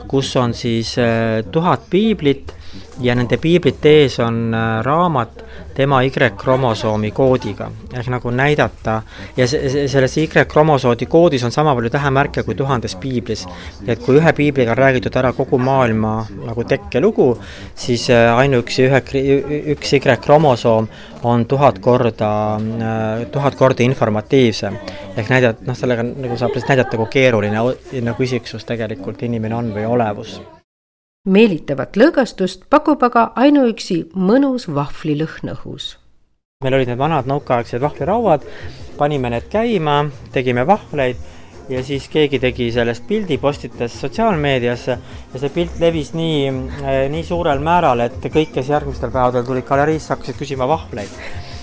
kus 0.07 0.35
on 0.35 0.53
siis 0.53 0.97
äh, 0.97 1.43
tuhat 1.51 1.85
piiblit 1.89 2.53
ja 3.01 3.15
nende 3.15 3.37
piiblite 3.37 3.93
ees 4.01 4.19
on 4.19 4.55
raamat 4.83 5.46
tema 5.77 6.01
Y-kromosoomi 6.03 7.11
koodiga 7.13 7.69
ehk 7.93 8.09
nagu 8.09 8.31
näidata 8.33 9.01
ja 9.37 9.47
selles 9.47 10.17
Y-kromosoomi 10.17 11.05
koodis 11.09 11.45
on 11.45 11.53
sama 11.53 11.75
palju 11.77 11.91
tähemärke 11.93 12.43
kui 12.43 12.55
tuhandes 12.55 12.95
piiblis. 12.95 13.45
et 13.87 14.01
kui 14.01 14.17
ühe 14.17 14.33
piibliga 14.33 14.73
on 14.73 14.77
räägitud 14.77 15.15
ära 15.21 15.33
kogu 15.33 15.57
maailma 15.57 16.25
nagu 16.45 16.63
tekkelugu, 16.63 17.29
siis 17.75 18.09
äh, 18.09 18.37
ainuüksi 18.37 18.87
ühe, 18.87 19.03
üks 19.75 19.93
Y-kromosoom 19.99 20.89
on 21.23 21.45
tuhat 21.45 21.79
korda, 21.79 22.31
äh, 22.57 23.25
tuhat 23.31 23.55
korda 23.55 23.83
informatiivsem. 23.83 24.77
ehk 25.17 25.29
näidata, 25.29 25.65
noh, 25.65 25.77
sellega 25.77 26.03
nagu 26.03 26.37
saab 26.37 26.55
lihtsalt 26.55 26.75
näidata, 26.75 26.97
kui 26.97 27.13
keeruline 27.19 27.65
nagu 28.01 28.23
isiksus 28.23 28.65
tegelikult 28.65 29.23
inimene 29.23 29.55
on 29.55 29.73
või 29.73 29.85
olevus 29.85 30.39
meelitavat 31.27 31.99
lõõgastust 31.99 32.65
pakub 32.71 33.03
aga 33.03 33.31
ainuüksi 33.35 34.03
mõnus 34.15 34.69
vahvlilõhn 34.71 35.53
õhus 35.53 35.95
meil 36.63 36.73
olid 36.73 36.89
need 36.89 36.97
vanad 36.97 37.27
nõukaaegsed 37.29 37.83
vahvlirauad, 37.83 38.45
panime 38.97 39.29
need 39.29 39.45
käima, 39.51 39.99
tegime 40.33 40.63
vahvleid 40.65 41.19
ja 41.69 41.83
siis 41.85 42.07
keegi 42.09 42.39
tegi 42.41 42.71
sellest 42.73 43.05
pildi, 43.05 43.37
postitas 43.37 43.93
sotsiaalmeediasse 44.01 44.95
ja 45.33 45.41
see 45.41 45.51
pilt 45.53 45.77
levis 45.83 46.15
nii, 46.17 46.47
eh, 46.81 47.03
nii 47.13 47.25
suurel 47.27 47.61
määral, 47.61 48.01
et 48.07 48.25
kõik, 48.25 48.55
kes 48.55 48.71
järgmistel 48.73 49.13
päevadel 49.13 49.45
tulid 49.45 49.67
galeriisse, 49.67 50.15
hakkasid 50.15 50.39
küsima 50.39 50.65
vahvleid. 50.69 51.13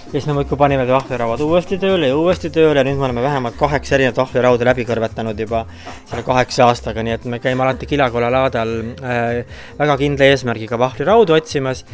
Ja 0.06 0.12
siis 0.12 0.26
me 0.28 0.36
muudkui 0.36 0.58
panime 0.58 0.84
vahvlirauad 0.88 1.40
uuesti 1.42 1.78
tööle 1.82 2.08
ja 2.10 2.16
uuesti 2.16 2.50
tööle. 2.54 2.78
Ja 2.78 2.86
nüüd 2.86 3.00
me 3.00 3.08
oleme 3.08 3.22
vähemalt 3.24 3.56
kaheksa 3.58 3.96
erinevat 3.96 4.20
vahvlirauda 4.20 4.68
läbi 4.68 4.84
kõrvetanud 4.86 5.40
juba 5.40 5.64
selle 6.06 6.22
kaheksa 6.26 6.68
aastaga, 6.68 7.02
nii 7.02 7.16
et 7.16 7.24
me 7.30 7.40
käime 7.42 7.64
alati 7.64 7.88
Kilakola 7.90 8.30
laadal 8.32 8.74
äh, 9.02 9.56
väga 9.78 9.96
kindla 9.98 10.28
eesmärgiga 10.30 10.78
vahvliraudu 10.78 11.34
otsimas. 11.34 11.84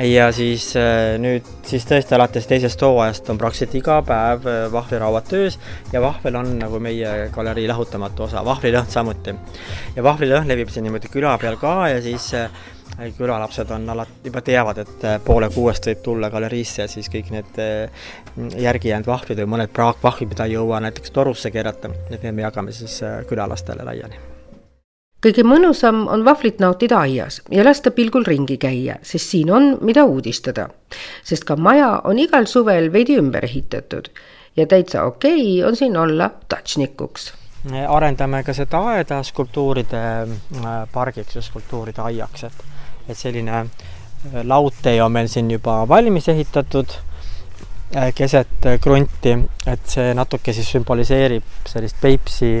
Ja 0.00 0.30
siis 0.32 0.70
äh, 0.80 1.18
nüüd 1.20 1.48
siis 1.68 1.84
tõesti 1.88 2.16
alates 2.16 2.46
teisest 2.48 2.80
hooajast 2.80 3.26
on 3.28 3.40
praktiliselt 3.40 3.74
iga 3.80 3.98
päev 4.08 4.46
äh, 4.48 4.60
vahvlirauad 4.72 5.28
töös. 5.28 5.58
Ja 5.92 6.00
vahvel 6.04 6.36
on 6.40 6.54
nagu 6.60 6.80
meie 6.80 7.30
galerii 7.32 7.68
lahutamatu 7.68 8.26
osa, 8.28 8.44
vahvlilõhn 8.44 8.88
samuti. 8.92 9.36
ja 9.96 10.04
vahvlilõhn 10.04 10.48
levib 10.48 10.72
siin 10.72 10.88
niimoodi 10.88 11.12
küla 11.12 11.36
peal 11.38 11.60
ka 11.60 11.76
ja 11.92 12.00
siis 12.04 12.32
äh, 12.36 12.48
külalapsed 13.18 13.70
on 13.74 13.88
alati, 13.94 14.18
juba 14.24 14.42
teavad, 14.46 14.82
et 14.82 15.06
poole 15.24 15.48
kuuest 15.54 15.86
võib 15.90 16.02
tulla 16.02 16.30
galeriisse 16.30 16.82
ja 16.82 16.88
siis 16.90 17.10
kõik 17.12 17.30
need 17.34 17.62
järgi 18.58 18.92
jäänud 18.92 19.08
vahvlid 19.10 19.44
või 19.44 19.54
mõned 19.56 19.72
praakvahvlid, 19.74 20.34
mida 20.34 20.48
ei 20.48 20.58
jõua 20.58 20.82
näiteks 20.84 21.14
torusse 21.14 21.50
keerata, 21.50 21.92
need 22.10 22.28
me 22.32 22.46
jagame 22.46 22.74
siis 22.76 23.00
külalastele 23.30 23.86
laiali 23.88 24.20
kõige 25.22 25.44
mõnusam 25.46 26.06
on 26.10 26.24
vahvlit 26.26 26.60
nautida 26.62 26.98
aias 27.06 27.40
ja 27.50 27.64
lasta 27.64 27.92
pilgul 27.94 28.26
ringi 28.26 28.58
käia, 28.60 28.98
sest 29.06 29.34
siin 29.34 29.52
on, 29.54 29.76
mida 29.80 30.04
uudistada. 30.04 30.68
sest 31.24 31.44
ka 31.44 31.56
maja 31.56 32.00
on 32.04 32.18
igal 32.18 32.46
suvel 32.46 32.92
veidi 32.92 33.18
ümber 33.18 33.44
ehitatud 33.44 34.10
ja 34.56 34.66
täitsa 34.66 35.04
okei 35.04 35.62
okay 35.62 35.68
on 35.68 35.76
siin 35.76 35.96
olla 35.96 36.30
tatsnikuks. 36.48 37.32
arendame 37.88 38.42
ka 38.42 38.52
seda 38.52 38.78
aeda 38.94 39.22
skulptuuride 39.22 40.02
äh, 40.22 40.88
pargiks 40.92 41.36
ja 41.36 41.42
skulptuuride 41.42 42.02
aiaks, 42.02 42.44
et, 42.44 42.64
et 43.08 43.18
selline 43.18 43.60
äh, 43.62 44.40
laudtee 44.44 45.00
on 45.02 45.12
meil 45.12 45.28
siin 45.28 45.50
juba 45.50 45.82
valmis 45.88 46.28
ehitatud 46.28 46.96
äh, 47.96 48.10
keset 48.14 48.70
krunti, 48.80 49.36
et 49.66 49.86
see 49.86 50.14
natuke 50.14 50.52
siis 50.52 50.70
sümboliseerib 50.76 51.68
sellist 51.68 52.00
Peipsi 52.00 52.56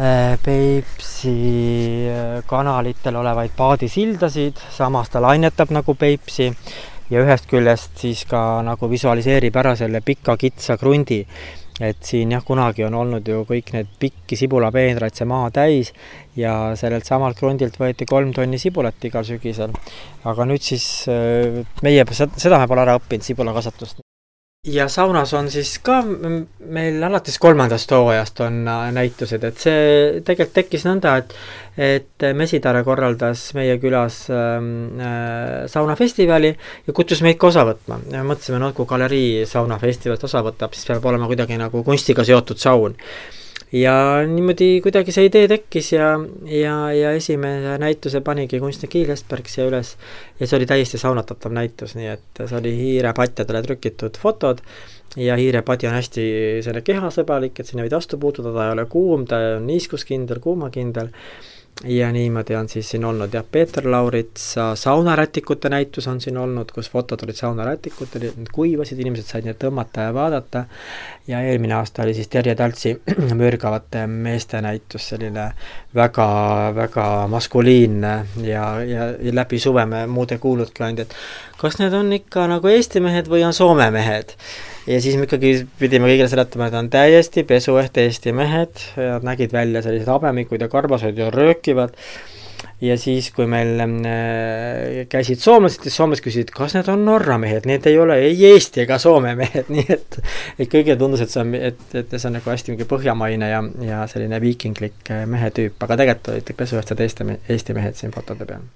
Äh, 0.00 0.38
Peipsi 0.42 1.30
kanalitel 2.50 3.14
olevaid 3.14 3.52
paadisildasid, 3.54 4.58
samas 4.74 5.12
ta 5.12 5.20
lainetab 5.22 5.70
nagu 5.70 5.94
Peipsi 5.94 6.48
ja 7.10 7.22
ühest 7.22 7.46
küljest 7.46 8.02
siis 8.02 8.24
ka 8.26 8.40
nagu 8.66 8.88
visualiseerib 8.90 9.54
ära 9.54 9.76
selle 9.78 10.00
pika 10.02 10.34
kitsa 10.36 10.74
krundi. 10.80 11.20
Et 11.80 11.98
siin 12.06 12.30
jah, 12.30 12.44
kunagi 12.46 12.84
on 12.86 12.94
olnud 12.94 13.26
ju 13.26 13.42
kõik 13.48 13.72
need 13.74 13.90
pikki 13.98 14.38
sibulapeenraid, 14.38 15.16
see 15.16 15.26
maa 15.26 15.50
täis 15.54 15.90
ja 16.38 16.74
sellelt 16.78 17.06
samalt 17.08 17.38
krundilt 17.40 17.78
võeti 17.80 18.06
kolm 18.06 18.30
tonni 18.36 18.60
sibulat 18.62 19.10
igal 19.10 19.26
sügisel. 19.26 19.74
aga 20.24 20.46
nüüd 20.46 20.62
siis 20.62 21.08
äh, 21.10 21.64
meie, 21.82 22.06
seda 22.14 22.58
me 22.62 22.70
pole 22.70 22.86
ära 22.86 22.98
õppinud, 23.00 23.26
sibulakasvatust 23.26 24.03
ja 24.64 24.88
saunas 24.88 25.34
on 25.34 25.50
siis 25.52 25.76
ka 25.84 25.98
meil 26.04 27.02
alates 27.04 27.36
kolmandast 27.42 27.90
hooajast 27.92 28.40
on 28.46 28.62
äh, 28.68 28.86
näitused, 28.96 29.44
et 29.44 29.60
see 29.60 29.84
tegelikult 30.24 30.56
tekkis 30.56 30.88
nõnda, 30.88 31.18
et 31.20 31.36
et 31.74 32.22
Mesitare 32.38 32.84
korraldas 32.86 33.48
meie 33.58 33.74
külas 33.82 34.20
ähm, 34.30 35.00
äh, 35.02 35.64
saunafestivali 35.70 36.52
ja 36.86 36.94
kutsus 36.94 37.22
meid 37.26 37.34
ka 37.42 37.48
osa 37.50 37.64
võtma. 37.66 37.98
Ja 38.14 38.22
mõtlesime, 38.22 38.60
no 38.62 38.70
kui 38.76 38.86
galerii 38.86 39.42
saunafestivalilt 39.50 40.22
osa 40.28 40.44
võtab, 40.46 40.76
siis 40.76 40.86
peab 40.86 41.08
olema 41.10 41.26
kuidagi 41.26 41.58
nagu 41.58 41.82
kunstiga 41.82 42.22
seotud 42.24 42.62
saun 42.62 42.94
ja 43.74 43.94
niimoodi 44.30 44.78
kuidagi 44.84 45.12
see 45.14 45.26
idee 45.28 45.48
tekkis 45.50 45.92
ja, 45.96 46.14
ja, 46.46 46.74
ja 46.94 47.12
esimese 47.18 47.74
näituse 47.82 48.20
panigi 48.24 48.60
kunstnik 48.62 48.94
Hiil 48.94 49.10
Esberg 49.14 49.50
siia 49.50 49.66
üles. 49.70 49.94
Ja 50.38 50.46
see 50.46 50.58
oli 50.60 50.68
täiesti 50.70 51.00
saunatatav 51.00 51.54
näitus, 51.56 51.96
nii 51.98 52.10
et 52.12 52.44
see 52.44 52.58
oli 52.60 52.74
hiirepatjadele 52.78 53.64
trükitud 53.66 54.20
fotod. 54.20 54.62
Ja 55.20 55.36
hiirepadi 55.38 55.86
on 55.86 55.94
hästi 55.94 56.22
selle 56.66 56.80
kehasõbralik, 56.82 57.60
et 57.60 57.68
sinna 57.68 57.84
võid 57.84 57.94
vastu 57.94 58.18
puutuda, 58.18 58.50
ta 58.54 58.64
ei 58.66 58.72
ole 58.74 58.86
kuum, 58.90 59.26
ta 59.30 59.38
on 59.58 59.68
niiskuskindel, 59.68 60.40
kuumakindel 60.42 61.12
ja 61.84 62.12
niimoodi 62.12 62.54
on 62.54 62.68
siis 62.68 62.90
siin 62.90 63.04
olnud 63.04 63.34
jah, 63.34 63.44
Peeter 63.52 63.90
Lauritsa 63.90 64.74
saunarätikute 64.76 65.68
näitus 65.68 66.06
on 66.08 66.20
siin 66.20 66.36
olnud, 66.38 66.70
kus 66.74 66.90
fotod 66.90 67.22
olid 67.22 67.34
saunarätikutel, 67.34 68.28
need 68.36 68.52
kuivasid, 68.52 69.00
inimesed 69.02 69.26
said 69.26 69.48
neid 69.48 69.58
tõmmata 69.60 70.06
ja 70.06 70.14
vaadata, 70.14 70.64
ja 71.28 71.40
eelmine 71.42 71.74
aasta 71.74 72.02
oli 72.06 72.14
siis 72.14 72.30
Terje 72.30 72.54
Taltsi 72.54 72.94
mürgavate 73.42 74.06
meeste 74.06 74.60
näitus, 74.62 75.08
selline 75.08 75.48
väga, 75.94 76.28
väga 76.74 77.08
maskuliinne 77.32 78.14
ja, 78.42 78.68
ja, 78.82 79.10
ja 79.18 79.34
läbi 79.34 79.58
suve 79.58 79.86
me 79.86 80.06
muud 80.06 80.32
ei 80.32 80.38
kuulnudki 80.38 80.86
ainult, 80.86 81.08
et 81.08 81.58
kas 81.58 81.80
need 81.82 81.96
on 81.96 82.12
ikka 82.12 82.46
nagu 82.54 82.70
Eesti 82.70 83.02
mehed 83.02 83.28
või 83.30 83.44
on 83.46 83.56
Soome 83.56 83.90
mehed 83.94 84.38
ja 84.86 85.00
siis 85.00 85.16
me 85.18 85.28
ikkagi 85.28 85.56
pidime 85.80 86.10
kõigile 86.10 86.28
seletama, 86.32 86.68
et 86.68 86.78
on 86.78 86.92
täiesti 86.92 87.46
pesueht 87.48 87.96
Eesti 88.04 88.34
mehed, 88.36 88.86
nad 88.98 89.26
nägid 89.26 89.54
välja 89.54 89.82
sellised 89.84 90.10
habemikud 90.12 90.62
ja 90.62 90.70
karbased 90.72 91.18
ja 91.18 91.30
röökivad, 91.34 91.96
ja 92.84 92.96
siis, 92.98 93.30
kui 93.34 93.46
meil 93.50 93.80
äh, 93.80 95.04
käisid 95.10 95.40
soomlased, 95.42 95.84
siis 95.84 95.96
soomlased 95.96 96.24
küsisid, 96.24 96.52
kas 96.54 96.76
need 96.76 96.88
on 96.92 97.04
Norra 97.06 97.38
mehed, 97.40 97.68
need 97.68 97.86
ei 97.90 97.98
ole 98.00 98.18
ei 98.26 98.36
Eesti 98.52 98.84
ega 98.84 98.98
Soome 99.02 99.34
mehed, 99.38 99.70
nii 99.74 99.86
et 99.88 100.20
et 100.58 100.70
kõigile 100.70 100.98
tundus, 101.00 101.24
et 101.24 101.32
see 101.32 101.42
on, 101.44 101.54
et, 101.58 101.84
et 101.94 102.16
see 102.16 102.30
on 102.30 102.38
nagu 102.38 102.54
hästi 102.54 102.74
mingi 102.74 102.88
põhjamaine 102.90 103.50
ja, 103.50 103.60
ja 103.84 104.04
selline 104.10 104.40
viikinglik 104.44 105.12
äh, 105.14 105.26
mehetüüp, 105.30 105.76
aga 105.86 106.00
tegelikult 106.02 106.34
olid 106.34 106.56
pesuehtsad 106.58 107.04
Eesti, 107.04 107.28
Eesti 107.48 107.76
mehed 107.76 108.00
siin 108.00 108.14
fotode 108.14 108.48
peal 108.48 108.66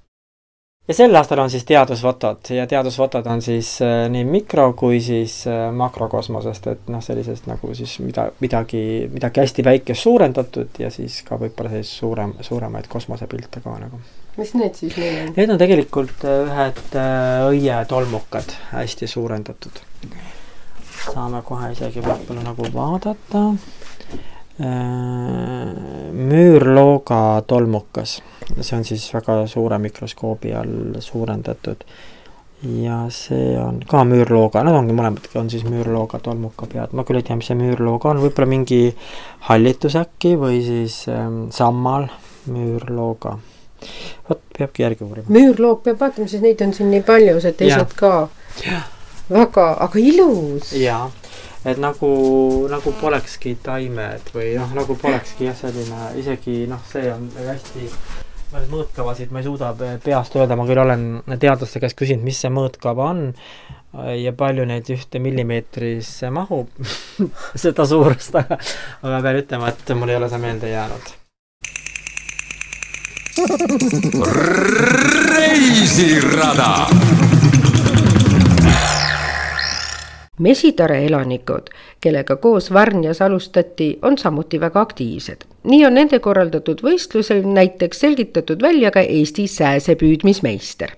ja 0.89 0.95
sel 0.97 1.17
aastal 1.17 1.43
on 1.43 1.51
siis 1.53 1.65
teadusfotod 1.69 2.51
ja 2.57 2.67
teadusfotod 2.67 3.27
on 3.29 3.43
siis 3.45 3.75
äh, 3.85 4.07
nii 4.13 4.25
mikro 4.25 4.71
kui 4.79 5.01
siis 5.05 5.41
äh, 5.47 5.69
makrokosmosest, 5.75 6.67
et 6.73 6.89
noh, 6.93 7.03
sellisest 7.05 7.49
nagu 7.51 7.73
siis 7.77 7.99
mida, 8.05 8.29
midagi, 8.41 8.81
midagi 9.13 9.45
hästi 9.45 9.65
väikest 9.65 10.07
suurendatud 10.07 10.81
ja 10.81 10.91
siis 10.95 11.21
ka 11.29 11.37
võib-olla 11.41 11.75
sellist 11.75 11.99
suurem, 12.01 12.33
suuremaid 12.41 12.89
kosmosepilte 12.89 13.63
ka 13.65 13.77
nagu. 13.83 14.01
mis 14.39 14.55
need 14.57 14.81
siis 14.81 14.97
meil 14.97 15.21
on? 15.27 15.35
Need 15.37 15.55
on 15.55 15.61
tegelikult 15.61 16.25
äh, 16.25 16.41
ühed 16.49 16.99
õietolmukad, 17.53 18.57
hästi 18.73 19.11
suurendatud. 19.11 19.85
saame 21.09 21.43
kohe 21.45 21.73
isegi 21.77 22.01
võib-olla 22.05 22.49
nagu 22.49 22.73
vaadata. 22.73 23.45
Müürlooga 26.29 27.21
tolmukas 27.47 28.19
see 28.61 28.77
on 28.77 28.85
siis 28.85 29.09
väga 29.15 29.47
suure 29.47 29.79
mikroskoobi 29.79 30.55
all 30.55 31.01
suurendatud. 31.01 31.85
ja 32.83 33.05
see 33.15 33.53
on 33.63 33.77
ka 33.87 34.01
müürlooga, 34.05 34.65
nad 34.67 34.75
ongi 34.75 34.95
mõlemad, 34.97 35.29
on 35.39 35.51
siis 35.51 35.63
müürlooga 35.63 36.19
tolmukapead, 36.19 36.91
ma 36.91 37.05
küll 37.07 37.21
ei 37.21 37.27
tea, 37.29 37.37
mis 37.39 37.47
see 37.47 37.59
müürlooga 37.59 38.11
on, 38.11 38.23
võib-olla 38.25 38.49
mingi 38.51 38.81
hallitus 39.47 39.95
äkki 40.01 40.33
või 40.41 40.59
siis 40.67 41.05
ähm, 41.13 41.45
sammal 41.55 42.09
müürlooga. 42.51 43.37
vot, 44.29 44.43
peabki 44.59 44.83
järgi 44.83 45.07
uurima. 45.07 45.31
müürloog 45.31 45.85
peab 45.85 46.03
vaatama, 46.03 46.27
sest 46.27 46.43
neid 46.43 46.67
on 46.67 46.75
siin 46.75 46.91
nii 46.91 47.05
palju, 47.07 47.39
see 47.45 47.55
teised 47.63 47.95
ka. 47.95 48.29
väga, 49.31 49.69
aga 49.87 50.03
ilus. 50.03 50.73
jaa 50.83 51.05
et 51.67 51.81
nagu, 51.83 52.13
nagu 52.71 52.95
polekski 53.01 53.57
taimed 53.63 54.31
või 54.35 54.55
noh, 54.59 54.71
nagu 54.79 54.97
polekski 55.01 55.49
jah, 55.49 55.59
selline 55.59 56.13
isegi 56.21 56.65
noh, 56.71 56.83
see 56.93 57.11
on 57.13 57.31
hästi 57.35 57.91
Neid 58.49 58.71
mõõtkavasid 58.73 59.29
ma 59.29 59.43
ei 59.43 59.45
suuda 59.45 59.75
peast 60.01 60.33
öelda, 60.39 60.57
ma 60.57 60.65
küll 60.65 60.81
olen 60.81 61.03
teadlaste 61.37 61.83
käest 61.83 61.99
küsinud, 61.99 62.25
mis 62.25 62.39
see 62.41 62.49
mõõtkava 62.49 63.11
on 63.11 63.27
ja 64.17 64.33
palju 64.37 64.65
neid 64.69 64.89
ühte 64.95 65.21
millimeetrisse 65.21 66.31
mahub 66.33 66.73
seda 67.63 67.85
suurust, 67.89 68.41
aga, 68.41 68.57
aga 69.03 69.21
pean 69.27 69.41
ütlema, 69.43 69.73
et 69.73 69.95
mul 70.01 70.15
ei 70.15 70.21
ole 70.21 70.33
see 70.33 70.41
meelde 70.41 70.73
jäänud. 70.73 71.15
reisirada 75.37 76.73
Mesitare 80.39 81.05
elanikud, 81.07 81.71
kellega 82.01 82.37
koos 82.37 82.73
Varnjas 82.73 83.23
alustati, 83.23 83.99
on 84.03 84.19
samuti 84.19 84.61
väga 84.61 84.81
aktiivsed. 84.81 85.45
nii 85.65 85.87
on 85.87 85.95
nende 85.95 86.19
korraldatud 86.19 86.81
võistlusel 86.83 87.43
näiteks 87.43 88.01
selgitatud 88.01 88.63
välja 88.63 88.91
ka 88.91 89.01
Eesti 89.01 89.47
sääsepüüdmismeister. 89.47 90.95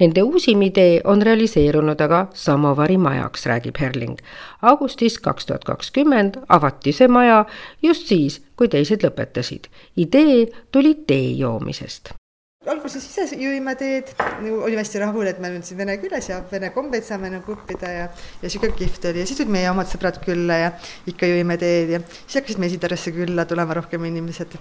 Nende 0.00 0.22
uusim 0.22 0.62
idee 0.62 1.00
on 1.04 1.22
realiseerunud 1.22 2.00
aga 2.00 2.26
Samovari 2.34 2.96
majaks, 2.96 3.46
räägib 3.46 3.80
Herling. 3.80 4.18
augustis 4.62 5.18
kaks 5.18 5.46
tuhat 5.46 5.64
kakskümmend 5.64 6.38
avati 6.48 6.92
see 6.92 7.08
maja 7.08 7.44
just 7.82 8.06
siis, 8.06 8.40
kui 8.56 8.68
teised 8.68 9.02
lõpetasid. 9.02 9.66
idee 9.96 10.46
tuli 10.72 10.94
tee 11.06 11.30
joomisest 11.30 12.17
naabruses 12.66 13.04
ise 13.06 13.36
jõime 13.38 13.74
teed, 13.78 14.10
nagu 14.42 14.62
olime 14.66 14.82
hästi 14.82 15.00
rahul, 15.02 15.28
et 15.30 15.38
me 15.40 15.50
oleme 15.50 15.66
siin 15.66 15.78
vene 15.78 15.94
külas 16.02 16.28
ja 16.30 16.40
vene 16.50 16.70
kombeid 16.74 17.06
saame 17.06 17.30
nagu 17.32 17.54
õppida 17.54 17.90
ja, 17.94 18.08
ja 18.42 18.50
sihuke 18.50 18.72
kihvt 18.76 19.08
oli. 19.10 19.22
Ja 19.22 19.28
siis 19.28 19.40
tulid 19.40 19.52
meie 19.54 19.70
omad 19.70 19.88
sõbrad 19.90 20.20
külla 20.24 20.58
ja 20.62 20.72
ikka 21.08 21.28
jõime 21.30 21.58
teed 21.60 21.94
ja 21.96 22.02
siis 22.10 22.40
hakkasid 22.40 22.62
Mesitarasse 22.62 23.14
külla 23.14 23.46
tulema 23.48 23.78
rohkem 23.78 24.04
inimesed. 24.10 24.58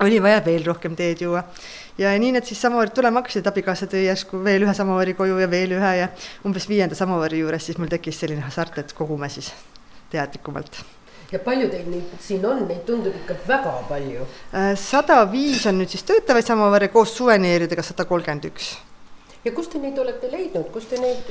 oli 0.00 0.20
vaja 0.22 0.44
veel 0.44 0.64
rohkem 0.64 0.96
teed 0.96 1.20
juua. 1.20 1.44
Ja 1.98 2.12
nii 2.18 2.32
need 2.36 2.46
siis 2.48 2.60
samavõrd 2.62 2.94
tulema 2.96 3.20
hakkasid, 3.20 3.46
abikaasa 3.46 3.86
tõi 3.90 4.06
järsku 4.06 4.40
veel 4.44 4.64
ühe 4.64 4.74
samavari 4.74 5.14
koju 5.14 5.38
ja 5.38 5.50
veel 5.50 5.76
ühe 5.76 5.96
ja 6.02 6.08
umbes 6.44 6.68
viienda 6.68 6.98
samavari 6.98 7.44
juures 7.44 7.66
siis 7.68 7.78
mul 7.78 7.92
tekkis 7.92 8.22
selline 8.24 8.46
hasart, 8.46 8.78
et 8.80 8.96
kogume 8.96 9.28
siis 9.28 9.52
teadlikumalt 10.10 10.82
ja 11.32 11.38
palju 11.44 11.68
teil 11.70 11.90
neid 11.90 12.14
siin 12.22 12.46
on, 12.46 12.64
neid 12.68 12.82
tundub 12.86 13.14
ikka 13.22 13.36
väga 13.48 13.74
palju. 13.88 14.26
Äh, 14.52 14.72
sada 14.78 15.22
viis 15.30 15.66
on 15.70 15.78
nüüd 15.80 15.92
siis 15.92 16.06
töötavaid 16.08 16.46
samavare 16.46 16.90
koos 16.92 17.14
suveneeridega 17.18 17.84
sada 17.86 18.06
kolmkümmend 18.08 18.50
üks. 18.50 18.72
ja 19.44 19.52
kust 19.56 19.72
te 19.72 19.78
neid 19.82 19.98
olete 19.98 20.30
leidnud, 20.32 20.68
kust 20.74 20.90
te 20.90 20.98
neid? 21.00 21.30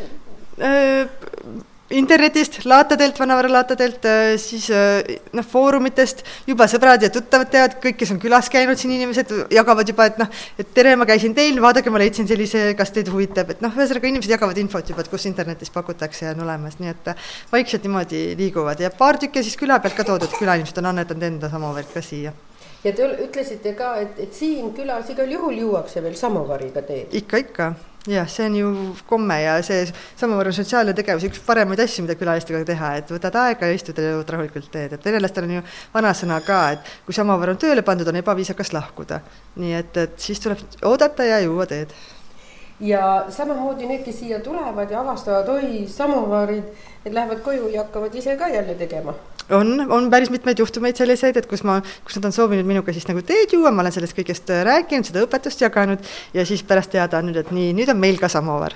Internetist, 1.89 2.65
laatadelt, 2.69 3.17
vanavaralaatadelt, 3.19 4.03
äh, 4.05 4.36
siis 4.38 4.67
äh, 4.69 5.01
noh, 5.34 5.46
foorumitest. 5.46 6.22
Juba 6.46 6.67
sõbrad 6.69 7.01
ja 7.01 7.10
tuttavad 7.10 7.50
teavad, 7.50 7.79
kõik, 7.81 7.98
kes 7.98 8.13
on 8.13 8.19
külas 8.22 8.50
käinud 8.53 8.77
siin, 8.77 8.93
inimesed 8.93 9.34
jagavad 9.55 9.89
juba, 9.89 10.05
et 10.12 10.19
noh, 10.22 10.29
et 10.62 10.69
tere, 10.75 10.93
ma 11.00 11.08
käisin 11.10 11.34
teil, 11.34 11.58
vaadake, 11.63 11.89
ma 11.89 12.01
leidsin 12.03 12.29
sellise, 12.29 12.62
kas 12.77 12.93
teid 12.93 13.10
huvitab, 13.10 13.55
et 13.55 13.65
noh, 13.65 13.74
ühesõnaga 13.74 14.12
inimesed 14.12 14.36
jagavad 14.36 14.62
infot 14.62 14.93
juba, 14.93 15.01
et 15.01 15.10
kus 15.10 15.25
internetis 15.31 15.74
pakutakse 15.74 16.27
ja 16.27 16.38
on 16.38 16.46
olemas, 16.46 16.77
nii 16.77 16.93
et 16.93 17.10
äh, 17.15 17.27
vaikselt 17.50 17.89
niimoodi 17.89 18.24
liiguvad. 18.38 18.86
Ja 18.86 18.93
paar 18.93 19.17
tükki 19.17 19.41
siis 19.41 19.58
küla 19.58 19.81
pealt 19.81 19.98
ka 19.98 20.05
toodud, 20.05 20.38
külainimesed 20.38 20.77
on 20.84 20.93
annetanud 20.93 21.25
enda 21.31 21.50
samovärk 21.50 21.96
ka 21.98 22.05
siia. 22.05 22.38
Ja 22.86 22.93
te 22.93 23.10
ütlesite 23.25 23.74
ka, 23.74 23.96
et, 24.03 24.19
et 24.22 24.38
siin 24.38 24.75
külas 24.77 25.10
igal 25.10 25.34
juhul 25.34 25.58
juuakse 25.65 26.05
veel 26.05 26.22
samovariga 26.22 26.86
teed. 26.86 27.17
ikka, 27.17 27.48
ikka 27.50 27.74
jah, 28.08 28.27
see 28.32 28.46
on 28.46 28.56
ju 28.56 28.70
komme 29.10 29.41
ja 29.41 29.58
see 29.65 29.88
samavõrra 30.20 30.53
sotsiaalne 30.56 30.94
tegevus, 30.96 31.25
üks 31.27 31.41
paremaid 31.46 31.82
asju, 31.84 32.06
mida 32.06 32.15
külalistega 32.20 32.62
teha, 32.68 32.94
et 33.01 33.12
võtad 33.12 33.36
aega 33.41 33.68
ja 33.68 33.75
istud 33.75 34.00
ja 34.00 34.13
jõuad 34.13 34.32
rahulikult 34.36 34.70
teed, 34.72 34.96
et 34.96 35.10
venelastel 35.10 35.50
on 35.50 35.58
ju 35.58 35.65
vanasõna 35.94 36.39
ka, 36.46 36.62
et 36.77 36.94
kui 37.06 37.18
samavar 37.18 37.53
on 37.53 37.60
tööle 37.60 37.84
pandud, 37.84 38.08
on 38.08 38.22
ebaviisakas 38.22 38.72
lahkuda. 38.74 39.20
nii 39.60 39.74
et, 39.82 39.98
et 39.98 40.15
siis 40.20 40.39
tuleb 40.39 40.62
oodata 40.88 41.27
ja 41.27 41.41
juua 41.44 41.65
teed 41.68 41.91
ja 42.79 43.25
samamoodi 43.29 43.88
need, 43.88 44.06
kes 44.06 44.20
siia 44.20 44.39
tulevad 44.39 44.91
ja 44.91 45.01
avastavad, 45.01 45.50
oi, 45.51 45.84
samovarid, 45.88 46.63
need 47.03 47.13
lähevad 47.13 47.44
koju 47.44 47.68
ja 47.74 47.84
hakkavad 47.84 48.15
ise 48.15 48.38
ka 48.38 48.48
jälle 48.48 48.75
tegema. 48.79 49.13
On, 49.56 49.74
on 49.89 50.12
päris 50.12 50.32
mitmeid 50.34 50.60
juhtumeid 50.60 51.00
selliseid, 51.00 51.39
et 51.39 51.50
kus 51.50 51.65
ma, 51.68 51.79
kus 52.06 52.20
nad 52.20 52.29
on 52.29 52.36
soovinud 52.36 52.68
minuga 52.70 52.96
siis 52.96 53.08
nagu 53.10 53.24
teed 53.25 53.56
juua, 53.58 53.74
ma 53.74 53.86
olen 53.86 53.96
sellest 53.96 54.18
kõigest 54.18 54.53
rääkinud, 54.70 55.10
seda 55.10 55.25
õpetust 55.25 55.65
jaganud 55.65 56.06
ja 56.36 56.46
siis 56.48 56.63
pärast 56.68 56.94
teada 56.96 57.22
andnud, 57.22 57.41
et 57.41 57.51
nii, 57.56 57.74
nüüd 57.77 57.91
on 57.94 58.01
meil 58.01 58.20
ka 58.22 58.32
samovar 58.32 58.75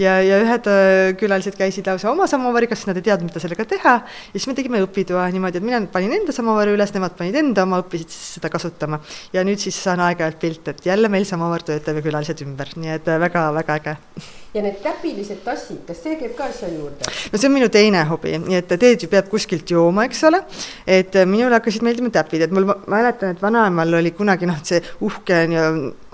ja, 0.00 0.16
ja 0.24 0.38
ühed 0.42 0.68
äh, 0.70 1.12
külalised 1.20 1.56
käisid 1.58 1.88
lausa 1.88 2.10
oma 2.12 2.26
samavariga, 2.30 2.76
sest 2.78 2.90
nad 2.90 3.00
ei 3.00 3.06
teadnud, 3.06 3.30
mida 3.30 3.42
sellega 3.42 3.66
teha. 3.68 3.94
ja 4.02 4.36
siis 4.36 4.48
me 4.50 4.56
tegime 4.58 4.82
õpitoa 4.84 5.26
niimoodi, 5.34 5.60
et 5.60 5.66
mina 5.66 5.82
panin 5.92 6.14
enda 6.18 6.34
samavari 6.34 6.76
üles, 6.76 6.94
nemad 6.96 7.16
panid 7.18 7.38
enda 7.42 7.66
oma, 7.66 7.82
õppisid 7.84 8.12
siis 8.12 8.36
seda 8.38 8.52
kasutama. 8.52 9.00
ja 9.34 9.44
nüüd 9.46 9.62
siis 9.62 9.78
saan 9.82 10.02
aeg-ajalt 10.04 10.40
pilte, 10.42 10.76
et 10.76 10.86
jälle 10.92 11.12
meil 11.12 11.28
samavar 11.28 11.64
töötab 11.66 12.00
ja 12.00 12.06
külalised 12.06 12.46
ümber, 12.46 12.72
nii 12.76 12.96
et 12.98 13.12
väga-väga 13.26 13.80
äh, 13.80 13.82
äge 13.82 14.40
ja 14.54 14.62
need 14.64 14.78
täpilised 14.84 15.40
tassid, 15.46 15.80
kas 15.86 16.02
see 16.04 16.18
käib 16.20 16.34
ka 16.36 16.48
asja 16.50 16.68
juurde? 16.68 17.08
no 17.32 17.38
see 17.40 17.48
on 17.48 17.54
minu 17.54 17.68
teine 17.72 18.02
hobi, 18.08 18.34
nii 18.42 18.58
et 18.58 18.74
teed 18.74 19.06
ju 19.06 19.08
peab 19.12 19.30
kuskilt 19.32 19.70
jooma, 19.72 20.04
eks 20.08 20.22
ole. 20.28 20.42
et 20.86 21.16
minule 21.24 21.56
hakkasid 21.56 21.84
meeldima 21.86 22.12
täpid, 22.12 22.44
et 22.46 22.52
mul, 22.52 22.68
ma 22.68 22.76
mäletan, 22.98 23.32
et 23.32 23.42
vanaemal 23.42 24.00
oli 24.00 24.12
kunagi 24.16 24.48
noh, 24.50 24.60
see 24.66 24.82
uhke 25.08 25.40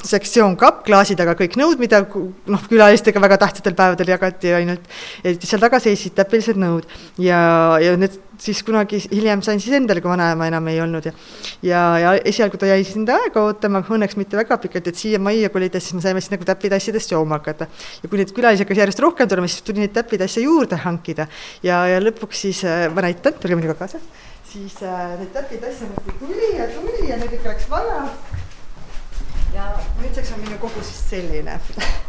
sektsioon 0.06 0.54
kapp, 0.58 0.84
klaasi 0.86 1.16
taga 1.18 1.34
kõik 1.38 1.58
nõud, 1.58 1.80
mida 1.82 2.04
noh, 2.06 2.68
külalistega 2.70 3.22
väga 3.22 3.40
tähtsatel 3.42 3.74
päevadel 3.78 4.14
jagati 4.14 4.54
ainult. 4.60 4.86
et 5.24 5.42
seal 5.42 5.62
taga 5.62 5.82
seisid 5.82 6.14
täpilised 6.18 6.60
nõud 6.60 6.86
ja, 7.18 7.40
ja 7.82 7.96
need 7.98 8.20
siis 8.42 8.62
kunagi 8.66 9.00
hiljem 9.10 9.42
sain 9.44 9.60
siis 9.62 9.74
endale, 9.78 10.02
kui 10.02 10.10
vanaema 10.10 10.48
enam 10.50 10.68
ei 10.70 10.80
olnud 10.82 11.08
ja 11.08 11.12
ja, 11.62 11.80
ja 12.02 12.12
esialgu 12.30 12.60
ta 12.60 12.68
jäi 12.70 12.84
siis 12.84 12.96
enda 13.00 13.18
aega 13.18 13.42
ootama, 13.48 13.82
õnneks 13.82 14.18
mitte 14.20 14.38
väga 14.38 14.58
pikalt, 14.62 14.90
et 14.90 15.00
siia 15.00 15.20
majja 15.22 15.50
kolides 15.54 15.88
siis 15.88 15.96
me 15.98 16.02
saime 16.04 16.22
siis 16.22 16.32
nagu 16.34 16.46
täpitassidest 16.48 17.14
jooma 17.14 17.40
hakata. 17.40 17.68
ja 18.02 18.08
kui 18.10 18.20
neid 18.20 18.32
külalisi 18.36 18.64
hakkas 18.64 18.82
järjest 18.82 19.02
rohkem 19.04 19.30
tulema, 19.30 19.50
siis 19.50 19.66
tuli 19.66 19.84
neid 19.84 19.94
täpitasse 19.96 20.44
juurde 20.44 20.78
hankida 20.84 21.28
ja, 21.66 21.84
ja 21.90 22.02
lõpuks 22.02 22.44
siis 22.46 22.64
äh, 22.68 22.86
ma 22.94 23.04
näitan, 23.06 23.38
tulge 23.38 23.58
minuga 23.58 23.78
kaasa, 23.78 24.02
siis 24.52 24.78
äh, 24.82 25.16
neid 25.20 25.32
täpitasse 25.36 25.90
muudkui 25.90 26.18
tuli 26.26 26.52
ja 26.58 26.68
tuli 26.74 27.08
ja 27.10 27.18
neid 27.20 27.38
ikka 27.40 27.54
läks 27.54 27.70
vaja. 27.70 28.04
ja 29.54 29.72
nüüdseks 30.02 30.36
on 30.36 30.46
minu 30.46 30.60
kogus 30.62 30.92
selline 31.08 31.58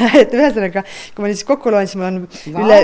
et 0.22 0.34
ühesõnaga, 0.36 0.84
kui 1.14 1.26
ma 1.26 1.32
siis 1.32 1.46
kokku 1.48 1.72
loen, 1.72 1.90
siis 1.90 2.00
mul 2.00 2.08
on 2.08 2.18
wow. 2.24 2.64
üle, 2.64 2.80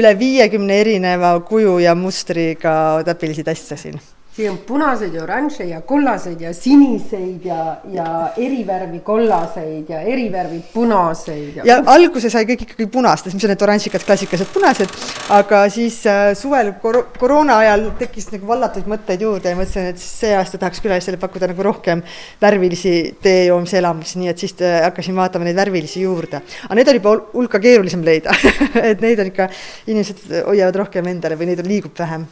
üle 0.00 0.14
viiekümne 0.20 0.80
erineva 0.82 1.34
kuju 1.48 1.78
ja 1.84 1.96
mustriga 1.98 2.74
täpilisi 3.06 3.46
tasse 3.46 3.78
siin 3.80 4.00
siin 4.38 4.52
on 4.52 4.58
punaseid 4.58 5.14
ja 5.14 5.22
oranže 5.24 5.64
ja 5.66 5.80
kollaseid 5.82 6.40
ja 6.40 6.52
siniseid 6.54 7.44
ja, 7.44 7.62
ja 7.90 8.06
erivärvi 8.38 9.00
kollaseid 9.02 9.90
ja 9.90 10.00
erivärvi 10.00 10.60
punaseid. 10.74 11.56
ja, 11.56 11.64
ja 11.66 11.78
alguse 11.90 12.30
sai 12.30 12.44
kõik 12.46 12.62
ikkagi 12.68 12.86
punastest, 12.92 13.34
mis 13.34 13.46
on 13.48 13.50
need 13.50 13.64
oranžikad 13.66 14.06
klassikalised 14.06 14.52
punased, 14.54 14.94
aga 15.34 15.64
siis 15.74 15.98
äh, 16.06 16.30
suvel 16.38 16.70
kor 16.82 17.00
koroona 17.18 17.58
ajal 17.64 17.88
tekkis 17.98 18.30
nagu 18.36 18.46
vallatuid 18.52 18.86
mõtteid 18.94 19.26
juurde 19.26 19.50
ja 19.50 19.58
mõtlesin, 19.58 19.90
et 19.90 20.02
see 20.06 20.30
aasta 20.38 20.62
tahaks 20.62 20.86
külalistele 20.86 21.18
pakkuda 21.18 21.50
nagu 21.50 21.66
rohkem 21.66 22.06
värvilisi 22.40 22.96
tee 23.22 23.48
joomise 23.48 23.82
elamusi, 23.82 24.22
nii 24.22 24.34
et 24.36 24.46
siis 24.46 24.54
äh, 24.62 24.84
hakkasin 24.86 25.18
vaatama 25.18 25.50
neid 25.50 25.58
värvilisi 25.58 26.06
juurde. 26.06 26.44
aga 26.62 26.78
need 26.78 26.94
oli 26.94 27.02
juba 27.02 27.20
hulka 27.34 27.58
keerulisem 27.66 28.06
leida 28.06 28.38
et 28.92 29.02
neid 29.02 29.18
on 29.18 29.34
ikka, 29.34 29.50
inimesed 29.90 30.28
hoiavad 30.44 30.84
rohkem 30.86 31.10
endale 31.10 31.40
või 31.40 31.50
neid 31.50 31.66
on, 31.66 31.74
liigub 31.74 31.98
vähem 31.98 32.30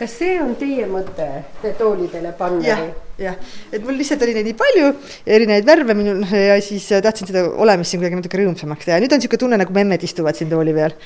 kas 0.00 0.14
see 0.16 0.36
on 0.40 0.54
teie 0.56 0.86
mõte 0.88 1.26
toolidele 1.78 2.32
panna? 2.38 2.62
jah, 2.64 2.80
jah, 3.20 3.34
et 3.68 3.82
mul 3.84 3.98
lihtsalt 4.00 4.22
oli 4.24 4.36
neid 4.36 4.48
nii 4.48 4.56
palju, 4.56 4.92
erinevaid 5.36 5.66
värve 5.68 5.96
minul 5.98 6.22
ja 6.32 6.56
siis 6.64 6.86
tahtsin 7.04 7.28
seda 7.28 7.42
olemist 7.60 7.92
siin 7.92 8.00
kuidagi 8.00 8.20
natuke 8.20 8.40
rõõmsamaks 8.40 8.88
teha, 8.88 9.00
nüüd 9.02 9.12
on 9.12 9.20
niisugune 9.20 9.42
tunne, 9.44 9.58
nagu 9.60 9.76
memmed 9.76 10.06
istuvad 10.08 10.38
siin 10.38 10.48
tooli 10.52 10.72
peal. 10.76 10.96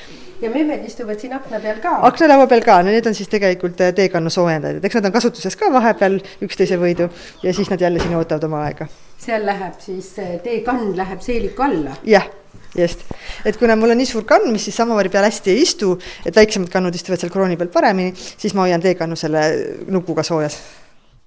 ja 0.45 0.53
memmed 0.53 0.87
istuvad 0.87 1.19
siin 1.23 1.35
akna 1.35 1.59
peal 1.65 1.83
ka? 1.83 1.97
aknalaua 2.11 2.47
peal 2.53 2.63
ka, 2.67 2.79
no 2.87 2.95
need 2.95 3.11
on 3.11 3.19
siis 3.19 3.33
tegelikult 3.33 3.83
äh, 3.83 3.91
teekannu 3.99 4.31
soojendajad, 4.35 4.79
et 4.79 4.89
eks 4.91 5.01
nad 5.01 5.11
on 5.11 5.17
kasutuses 5.19 5.59
ka 5.59 5.73
vahepeal 5.75 6.21
üksteise 6.47 6.79
võidu 6.79 7.11
ja 7.43 7.57
siis 7.57 7.73
nad 7.75 7.83
jälle 7.83 8.03
siin 8.05 8.15
ootavad 8.21 8.47
oma 8.47 8.63
aega. 8.69 8.89
seal 9.19 9.43
läheb 9.51 9.83
siis, 9.83 10.15
teekann 10.47 10.95
läheb 10.95 11.27
seeliku 11.27 11.67
alla? 11.67 11.99
jah 12.07 12.31
just, 12.79 13.05
et 13.45 13.59
kuna 13.61 13.77
mul 13.77 13.95
on 13.95 14.01
nii 14.01 14.09
suur 14.09 14.27
kann, 14.29 14.47
mis 14.53 14.69
siis 14.69 14.77
samavari 14.77 15.13
peal 15.13 15.27
hästi 15.29 15.55
ei 15.55 15.63
istu, 15.65 15.95
et 16.27 16.37
väiksemad 16.37 16.73
kannud 16.73 16.95
istuvad 16.95 17.23
seal 17.23 17.33
krooni 17.35 17.59
peal 17.61 17.73
paremini, 17.75 18.15
siis 18.15 18.55
ma 18.55 18.67
hoian 18.67 18.83
teekannu 18.83 19.19
selle 19.19 19.45
nukuga 19.91 20.27
soojas 20.27 20.59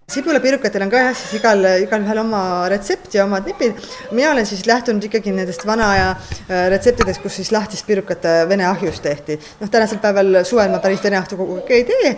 sibulapirukatel 0.07 0.85
on 0.85 0.91
ka 0.91 0.99
jah, 1.01 1.15
siis 1.19 1.33
igal, 1.35 1.65
igalühel 1.83 2.21
oma 2.21 2.39
retsept 2.71 3.17
ja 3.17 3.25
omad 3.25 3.43
nipid. 3.43 3.75
mina 4.15 4.29
olen 4.31 4.45
siis 4.47 4.61
lähtunud 4.65 5.03
ikkagi 5.03 5.33
nendest 5.35 5.65
vana 5.67 5.89
aja 5.91 6.05
äh, 6.13 6.69
retseptidest, 6.71 7.19
kus 7.19 7.35
siis 7.41 7.51
lahtist 7.51 7.83
pirukat 7.83 8.23
äh, 8.23 8.37
vene 8.47 8.63
ahjust 8.69 9.03
tehti. 9.03 9.35
noh, 9.59 9.67
tänasel 9.69 9.99
päeval 9.99 10.45
suvel 10.47 10.71
ma 10.71 10.79
päris 10.79 11.03
vene 11.03 11.19
ahju 11.19 11.41
kogu 11.41 11.59
aeg 11.59 11.73
ei 11.75 11.83
tee, 11.91 12.13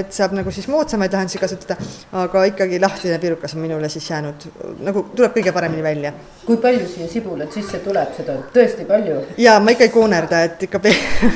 et 0.00 0.10
saab 0.10 0.34
nagu 0.34 0.50
siis 0.50 0.66
moodsamaid 0.72 1.14
lahendusi 1.14 1.38
kasutada, 1.38 1.78
aga 2.18 2.44
ikkagi 2.50 2.82
lahtine 2.82 3.22
pirukas 3.22 3.54
on 3.54 3.62
minule 3.62 3.88
siis 3.94 4.10
jäänud 4.10 4.50
nagu 4.82 5.06
tuleb 5.14 5.38
kõige 5.38 5.54
paremini 5.54 5.86
välja. 5.86 6.12
kui 6.46 6.58
palju 6.58 6.88
siia 6.90 7.06
sibulat 7.12 7.54
sisse 7.54 7.78
tuleb, 7.84 8.10
seda 8.16 8.40
on 8.40 8.48
tõesti 8.56 8.88
palju? 8.90 9.20
ja 9.38 9.60
ma 9.62 9.78
ikka 9.78 9.86
ei 9.86 9.94
koonerda, 9.94 10.42
et 10.48 10.66
ikka 10.66 10.82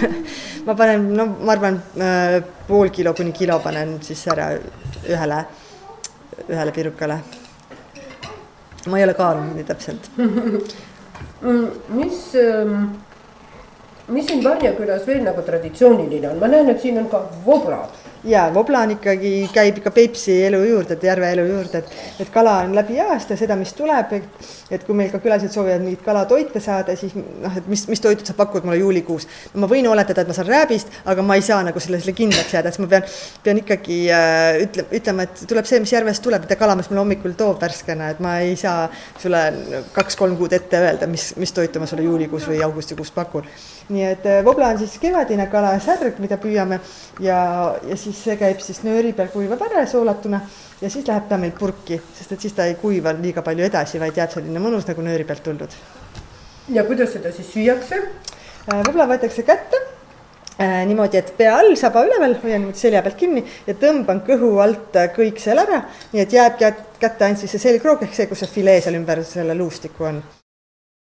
ma 0.66 0.74
panen, 0.74 1.12
no 1.14 1.36
ma 1.38 1.54
arvan, 1.54 1.78
äh, 2.02 2.40
pool 2.66 2.90
kilo 2.90 3.14
kuni 3.14 3.30
kilo 3.30 3.62
panen 3.62 4.00
siis 4.02 4.26
ära 4.34 4.56
ühele 5.04 5.44
ühele 6.48 6.72
pirukale. 6.72 7.18
ma 8.86 8.98
ei 8.98 9.04
ole 9.04 9.14
kaalunud 9.14 9.56
nii 9.56 9.70
täpselt. 9.70 10.10
Mm, 11.44 11.66
mis, 11.92 12.20
ähm, 12.40 12.84
mis 14.08 14.26
siin 14.26 14.40
Varja 14.44 14.70
külas 14.78 15.02
veel 15.06 15.20
nagu 15.26 15.42
traditsiooniline 15.44 16.30
on, 16.30 16.38
ma 16.40 16.48
näen, 16.48 16.70
et 16.72 16.80
siin 16.80 16.96
on 17.02 17.08
ka 17.12 17.20
voblad 17.44 17.92
ja 18.24 18.50
vobla 18.54 18.80
on 18.84 18.94
ikkagi, 18.94 19.32
käib 19.52 19.78
ikka 19.80 19.90
Peipsi 19.94 20.36
elu 20.46 20.60
juurde, 20.64 20.96
et 20.96 21.04
järve 21.04 21.28
elu 21.34 21.44
juurde, 21.48 21.80
et, 21.80 21.92
et 22.24 22.30
kala 22.32 22.56
on 22.64 22.74
läbi 22.76 22.96
aasta 23.02 23.36
seda, 23.36 23.56
mis 23.60 23.72
tuleb, 23.76 24.14
et, 24.16 24.86
kui 24.86 24.96
meil 24.96 25.10
ka 25.12 25.20
külalised 25.22 25.52
soovivad 25.52 25.84
mingit 25.84 26.04
kalatoite 26.04 26.62
saada, 26.64 26.96
siis 26.96 27.14
noh, 27.16 27.56
et 27.56 27.68
mis, 27.70 27.84
mis 27.90 28.02
toitu 28.02 28.26
sa 28.26 28.36
pakud 28.38 28.64
mulle 28.64 28.80
juulikuus. 28.80 29.28
ma 29.60 29.68
võin 29.70 29.88
oletada, 29.90 30.24
et 30.24 30.30
ma 30.30 30.36
saan 30.36 30.48
rääbist, 30.48 30.92
aga 31.10 31.22
ma 31.26 31.38
ei 31.38 31.44
saa 31.44 31.60
nagu 31.66 31.80
sellele 31.80 32.16
kindlaks 32.16 32.56
jääda, 32.56 32.72
siis 32.72 32.84
ma 32.84 32.90
pean, 32.96 33.06
pean 33.44 33.62
ikkagi 33.62 34.00
äh, 34.14 34.62
ütle, 34.64 34.88
ütlema, 35.00 35.28
et 35.28 35.44
tuleb 35.48 35.68
see, 35.68 35.82
mis 35.84 35.92
järvest 35.92 36.24
tuleb, 36.24 36.46
mida 36.46 36.58
kalamees 36.60 36.90
mulle 36.90 37.04
hommikul 37.04 37.36
toob 37.38 37.60
värskena, 37.62 38.12
et 38.14 38.24
ma 38.24 38.38
ei 38.44 38.56
saa 38.60 38.88
sulle 39.20 39.44
kaks-kolm 39.94 40.38
kuud 40.40 40.56
ette 40.56 40.80
öelda, 40.80 41.10
mis, 41.10 41.32
mis 41.40 41.52
toitu 41.52 41.82
ma 41.82 41.90
sulle 41.90 42.06
juulikuus 42.08 42.48
või 42.48 42.62
augustikuus 42.64 43.12
pakun. 43.14 43.48
Nii 43.88 44.04
et 44.08 44.28
vobla 44.44 44.70
on 44.72 44.78
siis 44.80 44.96
kevadine 45.02 45.46
kala 45.52 45.74
särg, 45.82 46.20
mida 46.22 46.38
püüame 46.40 46.78
ja, 47.20 47.38
ja 47.84 47.96
siis 48.00 48.22
see 48.26 48.36
käib 48.40 48.62
siis 48.64 48.82
nööri 48.86 49.12
peal 49.16 49.28
kuivab 49.32 49.66
ära 49.68 49.86
soolatuna 49.90 50.40
ja 50.80 50.90
siis 50.90 51.06
läheb 51.08 51.28
ta 51.28 51.38
meil 51.40 51.52
purki, 51.58 52.00
sest 52.16 52.32
et 52.36 52.46
siis 52.46 52.56
ta 52.56 52.68
ei 52.70 52.78
kuiva 52.80 53.12
liiga 53.18 53.44
palju 53.44 53.66
edasi, 53.66 54.00
vaid 54.00 54.16
jääb 54.16 54.32
selline 54.32 54.62
mõnus 54.62 54.88
nagu 54.88 55.04
nööri 55.04 55.28
pealt 55.28 55.44
tuldud. 55.44 55.80
ja 56.72 56.84
kuidas 56.84 57.12
seda 57.12 57.32
siis 57.32 57.52
süüakse? 57.52 58.00
vobla 58.64 59.04
võetakse 59.10 59.44
kätte 59.44 59.82
Äh, 60.60 60.84
niimoodi, 60.86 61.18
et 61.18 61.32
pea 61.34 61.56
all, 61.58 61.72
saba 61.74 62.04
üleval, 62.06 62.36
hoian 62.38 62.60
niimoodi 62.62 62.78
selja 62.78 63.00
pealt 63.02 63.16
kinni 63.18 63.40
ja 63.66 63.74
tõmban 63.74 64.20
kõhu 64.22 64.52
alt 64.62 64.94
kõik 65.16 65.42
seal 65.42 65.58
ära, 65.58 65.80
nii 66.12 66.22
et 66.22 66.36
jääb 66.36 66.62
kätte 67.02 67.26
ainult 67.26 67.42
siis 67.42 67.56
see 67.56 67.64
selgroog 67.64 68.06
ehk 68.06 68.14
see, 68.14 68.28
kus 68.30 68.44
see 68.44 68.52
filee 68.60 68.78
seal 68.84 68.94
ümber 68.94 69.24
selle 69.26 69.58
luustiku 69.58 70.06
on. 70.12 70.22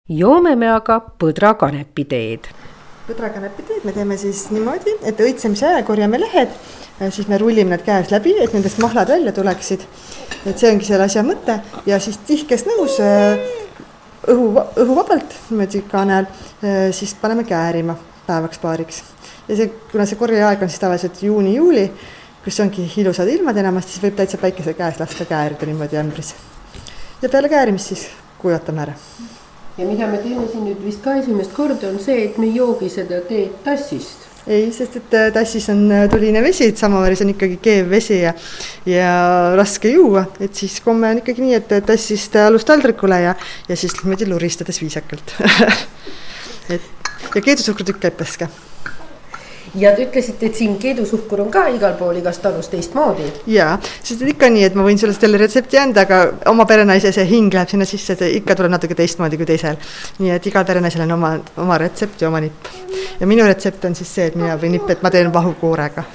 Joome 0.09 0.55
me 0.55 0.69
aga 0.71 0.99
põdrakanepiteed. 1.19 2.47
põdrakanepiteed 3.07 3.85
me 3.87 3.93
teeme 3.95 4.17
siis 4.17 4.47
niimoodi, 4.51 4.97
et 5.07 5.19
õitsemise 5.23 5.67
ajal 5.67 5.85
korjame 5.87 6.19
lehed, 6.19 6.51
äh, 7.01 7.11
siis 7.11 7.27
me 7.27 7.37
rullime 7.37 7.75
need 7.75 7.85
käes 7.85 8.11
läbi, 8.11 8.35
et 8.43 8.53
nendest 8.53 8.79
mahlad 8.83 9.09
välja 9.09 9.31
tuleksid. 9.31 9.85
et 10.45 10.57
see 10.57 10.71
ongi 10.71 10.85
selle 10.85 11.07
asja 11.07 11.23
mõte 11.23 11.59
ja 11.85 11.99
siis 11.99 12.19
tihkes 12.27 12.65
nõus 12.67 12.99
äh, 13.03 13.39
õhu, 14.27 14.51
õhuvabalt 14.83 15.35
niimoodi 15.49 15.83
kaane 15.91 16.17
all, 16.17 16.31
siis 16.91 17.13
paneme 17.21 17.43
käärima 17.47 17.95
päevaks-paariks 18.27 19.03
ja 19.47 19.55
see, 19.55 19.71
kuna 19.91 20.05
see 20.07 20.19
korjeaeg 20.19 20.63
on 20.63 20.71
siis 20.71 20.83
tavaliselt 20.83 21.21
juuni-juuli, 21.23 21.87
kus 22.43 22.59
ongi 22.63 22.87
ilusad 23.01 23.29
ilmad 23.31 23.57
enamasti, 23.59 23.95
siis 23.95 24.05
võib 24.07 24.19
täitsa 24.19 24.39
päikese 24.41 24.75
käes 24.77 24.99
lasta 24.99 25.27
käärida 25.29 25.69
niimoodi 25.69 25.99
ämbris. 25.99 26.35
ja 27.21 27.29
peale 27.29 27.49
käärimist 27.49 27.93
siis 27.93 28.07
kuivatame 28.37 28.87
ära. 28.87 28.95
Ja 29.77 29.85
mida 29.85 30.07
me 30.09 30.21
teeme 30.23 30.47
siin 30.51 30.65
nüüd 30.65 30.79
vist 30.85 31.03
ka 31.05 31.17
esimest 31.19 31.53
korda, 31.55 31.91
on 31.91 31.99
see, 32.01 32.23
et 32.27 32.39
me 32.41 32.49
ei 32.49 32.57
joogi 32.57 32.89
seda 32.91 33.21
teed 33.27 33.59
tassist. 33.65 34.25
Ei, 34.47 34.69
sest 34.71 34.95
et 34.95 35.15
äh, 35.17 35.27
tassis 35.35 35.65
on 35.73 35.81
äh, 35.91 36.05
tuline 36.11 36.39
vesi, 36.43 36.69
et 36.71 36.79
samaväris 36.79 37.21
on 37.25 37.33
ikkagi 37.33 37.57
keev 37.63 37.89
vesi 37.91 38.21
ja, 38.21 38.31
ja 38.87 39.09
raske 39.59 39.91
juua, 39.91 40.23
et 40.39 40.55
siis 40.55 40.79
komme 40.85 41.11
on 41.11 41.19
ikkagi 41.19 41.43
nii, 41.43 41.57
et 41.59 41.75
tassist 41.89 42.37
alust 42.39 42.69
taldrikule 42.69 43.19
ja, 43.25 43.35
ja 43.67 43.79
siis 43.79 43.97
niimoodi 43.99 44.29
luristades 44.29 44.81
viisakalt. 44.83 45.35
Et 46.67 46.83
ja 47.35 47.39
keedusuhkrutükk 47.39 48.01
käib 48.03 48.17
peske 48.19 48.49
ja 49.77 49.93
te 49.95 50.05
ütlesite, 50.07 50.49
et 50.49 50.57
siin 50.57 50.75
keedusuhkur 50.81 51.41
on 51.43 51.49
ka 51.53 51.67
igal 51.73 51.95
pool 51.99 52.17
igas 52.19 52.39
talus 52.43 52.69
teistmoodi. 52.71 53.27
ja, 53.53 53.69
sest 54.03 54.23
ikka 54.25 54.49
nii, 54.53 54.65
et 54.67 54.77
ma 54.77 54.85
võin 54.87 54.99
sulle 54.99 55.15
selle 55.15 55.39
retsepti 55.41 55.79
anda, 55.81 56.05
aga 56.07 56.49
oma 56.51 56.65
perenaise 56.69 57.11
see 57.15 57.25
hing 57.29 57.53
läheb 57.53 57.71
sinna 57.71 57.87
sisse, 57.89 58.17
et 58.17 58.39
ikka 58.41 58.57
tuleb 58.57 58.73
natuke 58.73 58.97
teistmoodi 58.97 59.39
kui 59.39 59.49
teisel. 59.49 59.77
nii 60.19 60.33
et 60.35 60.49
igal 60.51 60.65
perenaisel 60.67 61.05
on 61.07 61.17
oma, 61.17 61.33
oma 61.63 61.79
retsept 61.81 62.21
ja 62.21 62.31
oma 62.31 62.41
nipp. 62.43 62.71
ja 63.19 63.27
minu 63.29 63.45
retsept 63.47 63.85
on 63.89 63.95
siis 63.95 64.13
see, 64.19 64.29
et 64.31 64.39
mina 64.39 64.57
või 64.57 64.73
nipp, 64.77 64.89
et 64.93 65.03
ma 65.05 65.13
teen 65.13 65.33
vahukoorega. 65.33 66.05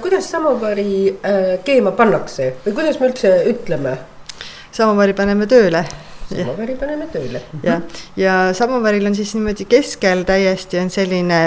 kuidas 0.00 0.30
samovari 0.30 0.92
äh, 1.10 1.58
keema 1.64 1.92
pannakse 1.92 2.54
või 2.66 2.78
kuidas 2.80 3.00
me 3.00 3.10
üldse 3.12 3.34
ütleme? 3.54 3.98
samovari 4.72 5.16
paneme 5.16 5.50
tööle 5.50 5.84
samovari 6.30 6.76
paneme 6.80 7.08
tööle. 7.12 7.42
jah, 7.64 7.82
ja 8.18 8.38
samovaril 8.56 9.10
on 9.10 9.16
siis 9.18 9.34
niimoodi 9.36 9.66
keskel 9.70 10.24
täiesti 10.28 10.80
on 10.80 10.90
selline 10.92 11.40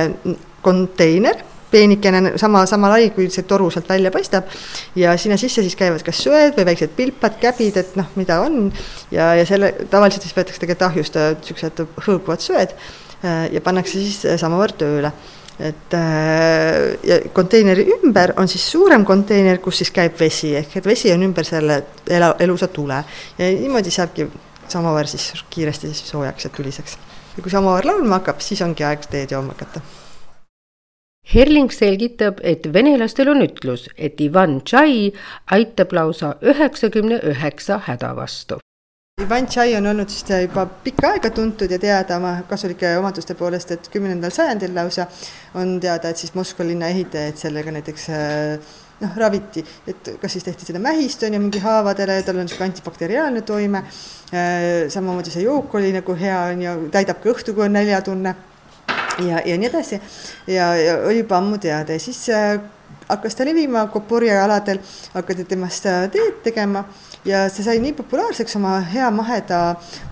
konteiner, 0.63 1.43
peenikene, 1.74 2.36
sama, 2.38 2.65
sama 2.69 2.91
lai, 2.93 3.10
kui 3.15 3.30
see 3.34 3.46
toru 3.50 3.69
sealt 3.74 3.89
välja 3.89 4.12
paistab. 4.13 4.50
ja 4.96 5.15
sinna 5.17 5.38
sisse 5.41 5.63
siis 5.65 5.78
käivad 5.80 6.04
kas 6.06 6.24
söed 6.26 6.58
või 6.58 6.67
väiksed 6.72 6.98
pilpad, 6.98 7.39
käbid, 7.41 7.80
et 7.82 7.96
noh, 8.00 8.10
mida 8.19 8.41
on. 8.46 8.67
ja, 9.12 9.34
ja 9.39 9.46
selle 9.50 9.74
tavaliselt 9.89 10.26
siis 10.26 10.36
võetakse 10.38 10.62
tegelikult 10.63 10.89
ahjust 10.91 11.22
siuksed 11.50 11.86
hõõguvad 12.08 12.43
söed 12.43 12.76
ja 13.24 13.62
pannakse 13.63 14.02
siis 14.02 14.19
samamoodi 14.41 14.84
tööle 14.84 15.13
et 15.60 15.93
äh, 15.93 16.98
ja 17.04 17.19
konteineri 17.34 17.86
ümber 17.98 18.34
on 18.38 18.48
siis 18.48 18.65
suurem 18.72 19.06
konteiner, 19.06 19.60
kus 19.62 19.84
siis 19.84 19.91
käib 19.93 20.17
vesi, 20.19 20.56
ehk 20.58 20.80
et 20.80 20.88
vesi 20.89 21.12
on 21.13 21.24
ümber 21.28 21.46
selle 21.48 21.84
ela, 22.10 22.34
elusa 22.41 22.67
tule 22.74 23.04
ja 23.38 23.52
niimoodi 23.60 23.93
saabki 23.93 24.28
samaväär 24.71 25.08
siis 25.08 25.43
kiiresti 25.49 25.93
siis 25.93 26.10
soojaks 26.10 26.43
ja 26.43 26.49
tuliseks. 26.49 26.97
ja 27.38 27.43
kui 27.43 27.52
samaväär 27.52 27.86
laulma 27.86 28.21
hakkab, 28.21 28.39
siis 28.39 28.62
ongi 28.62 28.84
aeg 28.84 29.06
teed 29.10 29.32
jooma 29.32 29.56
hakata 29.58 29.82
Herling 31.23 31.71
selgitab, 31.71 32.41
et 32.43 32.65
venelastel 32.73 33.30
on 33.32 33.45
ütlus, 33.45 33.88
et 33.95 34.19
Ivan 34.21 34.60
Tšai 34.67 35.13
aitab 35.56 35.95
lausa 35.95 36.34
üheksakümne 36.43 37.21
üheksa 37.32 37.80
häda 37.86 38.12
vastu. 38.17 38.58
Ivan 39.23 39.47
Tšai 39.47 39.78
on 39.78 39.88
olnud 39.88 40.12
siis 40.12 40.28
juba 40.43 40.65
pikka 40.84 41.13
aega 41.13 41.32
tuntud 41.32 41.71
ja 41.71 41.80
teada 41.80 42.17
oma 42.19 42.34
kasulike 42.49 42.91
omaduste 42.99 43.38
poolest, 43.39 43.71
et 43.71 43.88
kümnendal 43.93 44.36
sajandil 44.36 44.76
lausa 44.76 45.08
on 45.56 45.78
teada, 45.80 46.12
et 46.12 46.19
siis 46.19 46.36
Moskva 46.36 46.67
linna 46.67 46.91
ehitajaid 46.91 47.39
sellega 47.39 47.71
näiteks 47.71 48.10
äh, 48.10 48.73
noh, 49.04 49.18
raviti, 49.20 49.63
et 49.88 50.13
kas 50.22 50.36
siis 50.36 50.46
tehti 50.48 50.68
seda 50.68 50.82
mähist, 50.84 51.24
on 51.28 51.36
ju, 51.36 51.42
mingi 51.44 51.62
haavadele, 51.63 52.20
tal 52.26 52.39
on 52.39 52.48
niisugune 52.48 52.72
antibakteriaalne 52.72 53.44
toime, 53.48 53.84
äh, 54.32 54.68
samamoodi 54.94 55.34
see 55.34 55.46
jook 55.46 55.76
oli 55.80 55.94
nagu 55.96 56.18
hea, 56.20 56.39
on 56.54 56.63
ju, 56.66 56.78
täidab 56.94 57.22
kõhtu, 57.24 57.56
kui 57.56 57.68
on 57.68 57.78
näljatunne. 57.78 58.36
Ja, 59.22 59.44
ja 59.46 59.58
nii 59.62 59.68
edasi. 59.70 60.00
ja, 60.50 60.72
ja 60.76 60.96
oli 61.06 61.20
juba 61.20 61.38
ammu 61.38 61.60
teada 61.62 61.94
ja 61.94 62.02
siis 62.02 62.24
äh, 62.34 62.58
hakkas 63.10 63.36
ta 63.36 63.46
levima 63.46 63.86
Koporja 63.94 64.39
aladel, 64.44 64.80
hakati 65.13 65.46
temast 65.46 65.86
äh, 65.86 66.08
teed 66.12 66.42
tegema. 66.44 66.86
Ja 67.26 67.46
see 67.50 67.63
sai 67.63 67.78
nii 67.80 67.94
populaarseks 67.96 68.58
oma 68.60 68.80
hea 68.94 69.08
maheda 69.13 69.60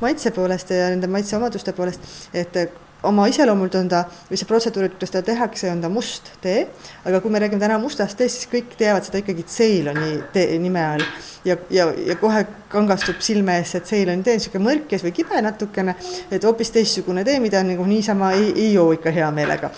maitse 0.02 0.32
poolest 0.32 0.70
ja 0.72 0.92
nende 0.94 1.10
maitseomaduste 1.12 1.74
poolest, 1.76 2.06
et 2.34 2.56
oma 3.04 3.26
iseloomult 3.30 3.76
on 3.80 3.90
ta, 3.90 4.04
või 4.30 4.40
see 4.40 4.48
protseduur, 4.50 4.88
kuidas 4.94 5.14
teda 5.14 5.24
tehakse, 5.32 5.70
on 5.72 5.82
ta 5.82 5.90
must 5.92 6.32
tee, 6.44 6.66
aga 7.08 7.22
kui 7.24 7.34
me 7.34 7.42
räägime 7.42 7.62
täna 7.62 7.80
mustast 7.82 8.18
teest, 8.20 8.42
siis 8.42 8.50
kõik 8.52 8.76
teavad 8.80 9.06
seda 9.08 9.22
ikkagi 9.22 9.46
Ceyloni 9.50 10.12
tee 10.34 10.58
nime 10.62 10.84
all. 10.86 11.06
ja, 11.46 11.58
ja, 11.74 11.88
ja 12.08 12.16
kohe 12.22 12.44
kangastub 12.70 13.22
silme 13.26 13.58
ees, 13.62 13.74
et 13.76 13.90
Ceyloni 13.90 14.26
tee 14.26 14.36
on 14.38 14.42
niisugune 14.42 14.68
mõrkes 14.68 15.06
või 15.06 15.16
kibe 15.18 15.42
natukene, 15.42 15.96
et 16.32 16.44
hoopis 16.46 16.74
teistsugune 16.76 17.26
tee, 17.28 17.40
mida 17.44 17.64
nagu 17.66 17.88
niisama 17.90 18.36
ei, 18.38 18.52
ei 18.56 18.74
joo 18.76 18.92
ikka 18.98 19.14
hea 19.16 19.32
meelega. 19.32 19.72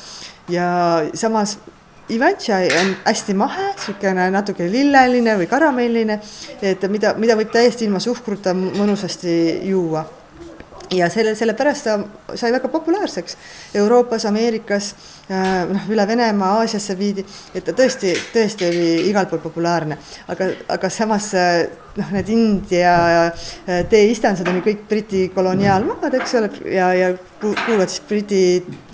ja 0.50 0.68
samas 1.14 1.58
Ivantšai 2.12 2.66
on 2.82 2.90
hästi 3.06 3.34
mahe, 3.40 3.70
niisugune 3.78 4.26
natuke 4.36 4.68
lilleline 4.68 5.38
või 5.40 5.48
karamelline, 5.48 6.20
et 6.62 6.84
mida, 6.92 7.14
mida 7.16 7.40
võib 7.40 7.56
täiesti 7.56 7.88
ilma 7.88 8.04
suhkruta 8.04 8.52
mõnusasti 8.54 9.38
juua 9.70 10.04
ja 10.98 11.10
selle, 11.14 11.36
sellepärast 11.36 11.88
ta 11.88 11.98
sai 12.40 12.52
väga 12.54 12.70
populaarseks. 12.72 13.38
Euroopas, 13.80 14.26
Ameerikas, 14.30 14.94
äh, 15.30 15.64
noh, 15.70 15.88
üle 15.92 16.08
Venemaa, 16.08 16.60
Aasiasse 16.62 16.98
viidi, 17.00 17.26
et 17.54 17.66
ta 17.66 17.76
tõesti, 17.78 18.14
tõesti 18.34 18.68
oli 18.70 18.90
igal 19.10 19.30
pool 19.32 19.42
populaarne, 19.44 19.98
aga, 20.32 20.50
aga 20.76 20.92
samas 20.94 21.32
äh, 21.38 21.64
noh, 22.00 22.12
need 22.16 22.30
India 22.34 22.96
äh, 23.28 23.84
teeistandsed 23.90 24.48
on 24.50 24.60
ju 24.60 24.68
kõik 24.68 24.84
Briti 24.90 25.24
koloniaalmaad, 25.36 26.20
eks 26.20 26.36
ole, 26.40 26.52
ja, 26.74 26.92
ja 26.98 27.14
kuuluvad 27.42 27.92
siis 27.92 28.06
Briti 28.10 28.44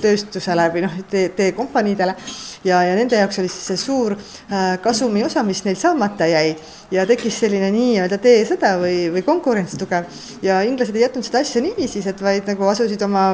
tööstusele 0.02 0.70
või 0.74 0.86
noh, 0.88 1.02
tee, 1.12 1.30
teekompaniidele 1.38 2.16
ja, 2.64 2.82
ja 2.84 2.96
nende 2.98 3.20
jaoks 3.20 3.40
oli 3.42 3.52
siis 3.52 3.70
see 3.72 3.80
suur 3.80 4.16
äh, 4.16 4.76
kasumi 4.84 5.24
osa, 5.26 5.44
mis 5.48 5.64
neil 5.66 5.80
saamata 5.80 6.28
jäi. 6.30 6.54
Ja 6.92 7.06
tekkis 7.06 7.36
selline 7.44 7.68
nii-öelda 7.74 8.18
teesõda 8.22 8.74
või, 8.82 9.12
või 9.14 9.22
konkurents 9.26 9.76
tugev. 9.78 10.08
Ja 10.42 10.64
inglased 10.66 10.96
ei 10.98 11.04
jätnud 11.06 11.28
seda 11.28 11.44
asja 11.44 11.62
niiviisi, 11.62 12.02
et 12.10 12.24
vaid 12.24 12.50
nagu 12.50 12.66
asusid 12.72 13.04
oma 13.06 13.28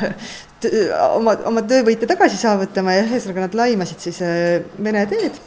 oma, 1.16 1.38
oma 1.48 1.64
töövõite 1.66 2.06
tagasi 2.10 2.36
saavutama 2.40 2.98
ja 2.98 3.06
ühesõnaga 3.06 3.48
nad 3.48 3.56
laimasid 3.62 4.04
siis 4.04 4.20
äh, 4.26 4.60
Vene 4.82 5.06
teed 5.10 5.40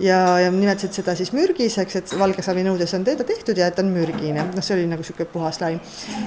ja, 0.00 0.18
ja 0.40 0.50
nimetasid 0.52 0.96
seda 0.96 1.14
siis 1.16 1.32
mürgiseks, 1.34 1.98
et 2.00 2.14
valgesavi 2.18 2.64
nõudes 2.66 2.92
on 2.96 3.04
teda 3.06 3.24
tehtud 3.26 3.58
ja 3.58 3.70
et 3.70 3.78
on 3.80 3.88
mürgine, 3.92 4.44
noh, 4.44 4.64
see 4.64 4.76
oli 4.76 4.86
nagu 4.90 5.04
niisugune 5.04 5.28
puhas 5.32 5.60
laim. 5.62 5.80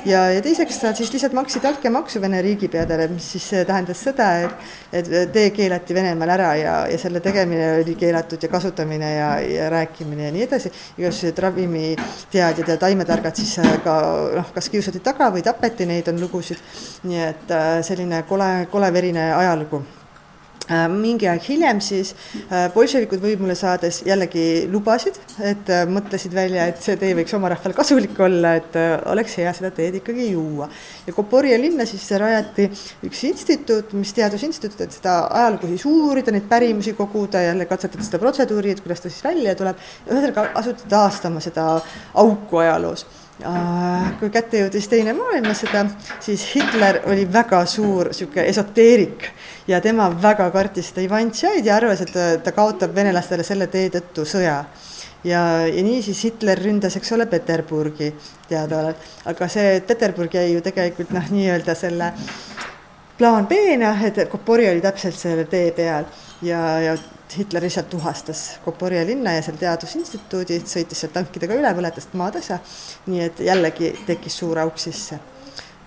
ja, 0.10 0.26
ja 0.34 0.42
teiseks 0.46 0.82
nad 0.86 0.98
siis 0.98 1.12
lihtsalt 1.14 1.36
maksid 1.38 1.66
altkäemaksu 1.70 2.22
Vene 2.22 2.42
riigipeadele, 2.46 3.08
mis 3.14 3.32
siis 3.36 3.46
tähendas 3.68 4.02
seda, 4.04 4.30
et, 4.48 4.66
et 4.94 5.12
tee 5.34 5.52
keelati 5.56 5.96
Venemaal 5.96 6.34
ära 6.36 6.50
ja, 6.60 6.76
ja 6.90 6.98
selle 7.02 7.22
tegemine 7.24 7.72
oli 7.84 7.96
keelatud 8.00 8.44
ja 8.44 8.50
kasutamine 8.52 9.14
ja, 9.16 9.30
ja 9.40 9.70
rääkimine 9.70 10.30
ja 10.30 10.34
nii 10.36 10.48
edasi. 10.48 10.74
igasugused 10.98 11.40
ravimiteadjad 11.46 12.74
ja 12.74 12.78
taimetargad 12.82 13.38
siis 13.40 13.58
äh, 13.60 13.78
ka 13.84 14.00
noh, 14.40 14.52
kas 14.56 14.70
kiusati 14.70 15.04
taga 15.06 15.30
või 15.34 15.46
tapeti, 15.46 15.88
neid 15.90 16.10
on 16.12 16.20
lugusid. 16.22 16.60
nii 17.04 17.24
et 17.30 17.56
äh, 17.56 17.72
selline 17.86 18.24
kole, 18.28 18.68
kole 18.72 18.94
verine 18.94 19.32
ajalugu 19.36 19.84
Äh, 19.84 19.99
mingi 20.92 21.28
aeg 21.30 21.44
hiljem 21.48 21.80
siis 21.84 22.14
äh, 22.50 22.68
bolševikud 22.74 23.22
võimule 23.24 23.56
saades 23.58 24.02
jällegi 24.08 24.68
lubasid, 24.72 25.18
et 25.42 25.70
äh, 25.74 25.86
mõtlesid 25.90 26.34
välja, 26.36 26.68
et 26.70 26.82
see 26.84 26.98
tee 27.00 27.16
võiks 27.18 27.34
oma 27.38 27.52
rahvale 27.54 27.78
kasulik 27.78 28.20
olla, 28.22 28.56
et 28.60 28.78
oleks 29.10 29.38
hea 29.42 29.54
seda 29.56 29.72
teed 29.76 30.00
ikkagi 30.02 30.30
juua. 30.32 30.70
ja 31.08 31.14
Koporje 31.16 31.58
linna 31.62 31.88
siis 31.90 32.06
rajati 32.22 32.70
üks 33.08 33.24
instituut, 33.30 33.94
mis 33.98 34.14
teadusinstituut, 34.18 34.86
et 34.86 35.00
seda 35.00 35.22
ajalugu 35.42 35.72
siis 35.72 35.88
uurida, 35.90 36.34
neid 36.36 36.50
pärimusi 36.50 36.94
koguda, 36.98 37.42
jälle 37.48 37.66
katsetada 37.70 38.06
seda 38.06 38.22
protseduuri, 38.22 38.76
et 38.76 38.84
kuidas 38.86 39.02
ta 39.02 39.10
siis 39.10 39.24
välja 39.26 39.56
tuleb. 39.56 39.82
ühesõnaga 40.10 40.52
asuti 40.62 40.90
taastama 40.90 41.42
seda 41.44 41.72
auku 42.14 42.62
ajaloos 42.62 43.08
kui 44.20 44.30
kätte 44.34 44.64
jõudis 44.64 44.88
Teine 44.92 45.14
maailmasõda, 45.16 45.86
siis 46.20 46.44
Hitler 46.54 47.02
oli 47.08 47.24
väga 47.32 47.62
suur 47.70 48.10
niisugune 48.12 48.46
esoteerik 48.52 49.30
ja 49.70 49.80
tema 49.82 50.10
väga 50.12 50.50
kartis 50.52 50.92
seda 50.92 51.06
Ivantšaid 51.06 51.66
ja 51.66 51.78
arvas, 51.78 52.04
et 52.04 52.44
ta 52.44 52.52
kaotab 52.56 52.96
venelastele 52.96 53.46
selle 53.48 53.70
tee 53.72 53.90
tõttu 53.94 54.28
sõja. 54.28 54.64
Ja, 55.24 55.42
ja 55.68 55.84
niisiis 55.84 56.22
Hitler 56.24 56.60
ründas, 56.64 56.96
eks 56.96 57.12
ole, 57.12 57.26
Peterburgi 57.28 58.14
teadaolevalt, 58.48 59.08
aga 59.28 59.48
see 59.52 59.80
Peterburg 59.88 60.36
jäi 60.36 60.54
ju 60.54 60.62
tegelikult 60.64 61.12
noh, 61.12 61.32
nii-öelda 61.32 61.76
selle 61.76 62.14
plaan 63.20 63.48
B-na, 63.48 63.98
et 64.08 64.22
Kopori 64.32 64.70
oli 64.70 64.82
täpselt 64.84 65.20
selle 65.20 65.44
tee 65.52 65.74
peal. 65.76 66.08
Ja, 66.42 66.80
ja 66.80 66.96
Hitler 67.38 67.64
lihtsalt 67.64 67.90
tuhastas 67.90 68.60
Koporia 68.66 69.06
linna 69.06 69.36
ja 69.36 69.42
seal 69.46 69.58
teadusinstituudi, 69.60 70.62
sõitis 70.66 71.04
sealt 71.04 71.14
tankidega 71.14 71.58
üle, 71.60 71.74
põletas 71.78 72.10
maatasa, 72.18 72.60
nii 73.10 73.26
et 73.26 73.44
jällegi 73.46 73.92
tekkis 74.08 74.40
suur 74.42 74.62
auk 74.64 74.80
sisse. 74.82 75.20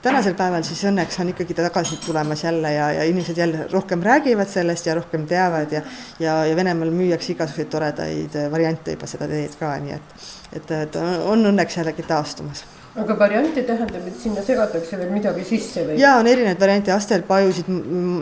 Tänasel 0.03 0.35
päeval 0.35 0.65
siis 0.67 0.81
õnneks 0.91 1.21
on 1.23 1.29
ikkagi 1.31 1.55
ta 1.55 1.63
tagasi 1.69 2.01
tulemas 2.03 2.43
jälle 2.43 2.73
ja, 2.75 2.89
ja 2.97 3.05
inimesed 3.07 3.39
jälle 3.39 3.69
rohkem 3.71 4.03
räägivad 4.03 4.51
sellest 4.51 4.87
ja 4.87 4.97
rohkem 4.99 5.27
teavad 5.31 5.73
ja 5.73 5.83
ja, 6.19 6.41
ja 6.47 6.57
Venemaal 6.59 6.91
müüakse 6.91 7.37
igasuguseid 7.37 7.71
toredaid 7.71 8.39
variante 8.51 8.97
juba 8.97 9.07
seda 9.07 9.31
teed 9.31 9.55
ka, 9.61 9.77
nii 9.79 9.95
et 9.95 10.17
et, 10.59 10.71
et 10.83 10.99
on 11.31 11.47
õnneks 11.53 11.79
jällegi 11.79 12.03
taastumas 12.03 12.65
aga 12.95 13.15
variante 13.17 13.63
tähendab, 13.65 14.05
et 14.07 14.17
sinna 14.21 14.43
segatakse 14.45 14.99
veel 15.01 15.13
midagi 15.15 15.45
sisse 15.49 15.85
või? 15.87 15.97
ja 16.01 16.17
on 16.21 16.29
erinevaid 16.29 16.61
variante, 16.61 16.93
astelpajusid, 16.93 17.71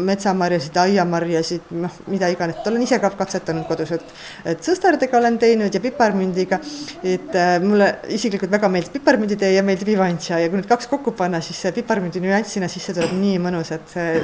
metsamarjasid, 0.07 0.77
aiamarjasid, 0.85 1.73
noh, 1.83 1.97
mida 2.13 2.29
iganes, 2.31 2.61
olen 2.71 2.85
ise 2.87 3.01
ka 3.03 3.11
katsetanud 3.19 3.67
kodus, 3.67 3.91
et 3.97 4.15
et 4.55 4.63
sõstardega 4.71 5.19
olen 5.19 5.41
teinud 5.43 5.75
ja 5.75 5.83
piparmündiga. 5.83 6.61
et 7.03 7.35
äh, 7.35 7.57
mulle 7.65 7.91
isiklikult 8.15 8.53
väga 8.53 8.71
meeldib 8.71 8.95
piparmünditee 9.01 9.53
ja 9.57 9.67
meeldib 9.67 9.91
ivantša 9.97 10.39
ja 10.45 10.53
kui 10.53 10.61
need 10.61 10.71
kaks 10.71 10.87
kokku 10.93 11.17
panna, 11.19 11.43
siis 11.43 11.59
see 11.59 11.75
piparmündi 11.81 12.23
nüanss 12.23 12.55
sinna 12.55 12.71
sisse 12.71 12.95
tuleb 12.95 13.17
nii 13.19 13.43
mõnus, 13.43 13.75
et 13.75 13.91
see 13.91 14.23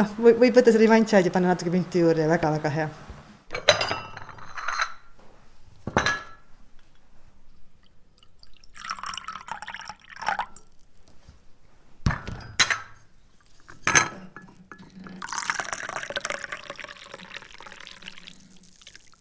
noh, 0.00 0.16
võib 0.24 0.56
võtta 0.56 0.72
seda 0.72 0.88
ivantšaid 0.88 1.28
ja 1.28 1.34
panna 1.34 1.52
natuke 1.52 1.74
münti 1.74 2.00
juurde 2.00 2.24
ja 2.24 2.32
väga-väga 2.32 2.72
hea 2.80 4.04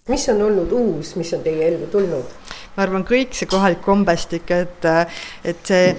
mis 0.09 0.29
on 0.29 0.41
olnud 0.41 0.71
uus, 0.71 1.15
mis 1.15 1.33
on 1.33 1.41
teie 1.41 1.67
ellu 1.67 1.87
tulnud? 1.89 2.33
Ma 2.75 2.83
arvan, 2.83 3.05
kõik 3.07 3.35
see 3.38 3.49
kohalik 3.49 3.81
kombestik, 3.85 4.51
et, 4.51 4.88
et 5.47 5.61
see 5.67 5.95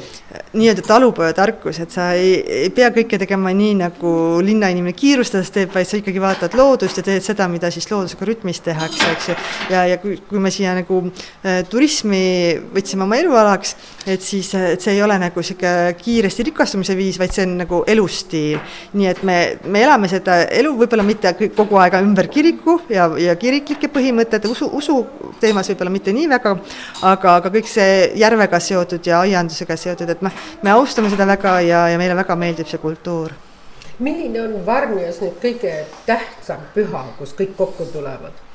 nii-öelda 0.57 0.83
talupojatarkus, 0.87 1.81
et 1.81 1.93
sa 1.93 2.11
ei, 2.17 2.35
ei 2.65 2.71
pea 2.75 2.89
kõike 2.95 3.19
tegema 3.21 3.53
nii, 3.57 3.77
nagu 3.81 4.13
linnainimene 4.45 4.95
kiirustades 4.97 5.51
teeb, 5.55 5.73
vaid 5.75 5.89
sa 5.89 5.99
ikkagi 6.01 6.21
vaatad 6.23 6.57
loodust 6.59 7.01
ja 7.01 7.05
teed 7.07 7.25
seda, 7.25 7.47
mida 7.51 7.71
siis 7.73 7.89
loodusega 7.91 8.29
rütmis 8.29 8.61
tehakse, 8.65 9.09
eks 9.13 9.29
ju. 9.31 9.37
ja, 9.73 9.85
ja 9.93 9.99
kui, 10.03 10.19
kui 10.29 10.43
me 10.43 10.53
siia 10.55 10.75
nagu 10.77 11.03
äh, 11.07 11.63
turismi 11.71 12.23
võtsime 12.75 13.07
oma 13.07 13.19
elualaks, 13.21 13.77
et 14.07 14.25
siis, 14.25 14.53
et 14.57 14.83
see 14.83 14.97
ei 14.97 15.03
ole 15.05 15.19
nagu 15.21 15.43
niisugune 15.43 15.95
kiiresti 16.01 16.49
rikastumise 16.51 16.97
viis, 16.99 17.21
vaid 17.21 17.35
see 17.35 17.47
on 17.47 17.57
nagu 17.63 17.83
elustiil. 17.89 18.61
nii 18.97 19.11
et 19.11 19.23
me, 19.27 19.39
me 19.65 19.83
elame 19.85 20.11
seda 20.11 20.43
elu 20.53 20.73
võib-olla 20.81 21.05
mitte 21.07 21.33
kogu 21.57 21.81
aeg 21.81 21.99
ümber 22.01 22.29
kiriku 22.33 22.81
ja, 22.93 23.09
ja 23.21 23.37
kiriklike 23.41 23.91
põhimõtete, 23.93 24.51
usu, 24.51 24.69
usu 24.73 24.99
teemas 25.41 25.69
võib-olla 25.71 25.93
mitte 25.95 26.15
nii 26.17 26.29
väga, 26.31 26.57
aga, 27.03 27.37
aga 27.41 27.53
kõik 27.53 27.69
see 27.71 28.13
järvega 28.21 28.61
seotud 28.61 29.07
ja 29.07 29.21
aiandusega 29.25 29.77
seotud, 29.77 30.11
et 30.11 30.25
noh, 30.25 30.33
me 30.63 30.73
austame 30.77 31.11
seda 31.13 31.27
väga 31.29 31.59
ja, 31.67 31.87
ja 31.93 32.01
meile 32.01 32.17
väga 32.17 32.37
meeldib 32.37 32.71
see 32.71 32.83
kultuur. 32.83 33.35
milline 33.99 34.43
on 34.43 34.59
Varnias 34.67 35.21
nüüd 35.23 35.39
kõige 35.43 35.77
tähtsam 36.07 36.67
püha, 36.75 37.05
kus 37.19 37.33
kõik 37.39 37.57
kokku 37.57 37.89
tulevad? 37.93 38.46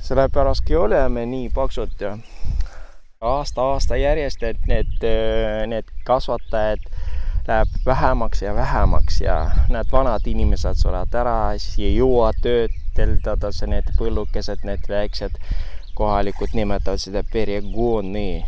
sellepärastki 0.00 0.76
oleme 0.76 1.26
nii 1.28 1.50
paksud 1.52 2.00
ja 2.00 2.16
aasta-aasta 3.20 3.96
järjest, 3.96 4.42
et 4.42 4.66
need, 4.68 5.04
need 5.68 5.88
kasvatajad 6.04 6.93
läheb 7.48 7.68
vähemaks 7.86 8.42
ja 8.42 8.54
vähemaks 8.54 9.20
ja 9.20 9.50
need 9.68 9.92
vanad 9.92 10.26
inimesed 10.26 10.80
surevad 10.80 11.14
ära, 11.14 11.36
siis 11.58 11.78
ei 11.78 11.96
jõua 11.98 12.32
töödeldada, 12.42 13.50
need 13.68 13.90
põllukesed, 13.98 14.64
need 14.64 14.88
väiksed 14.88 15.36
kohalikud 15.94 16.56
nimetavad 16.56 17.02
seda 17.02 17.22
perekonni. 17.32 18.44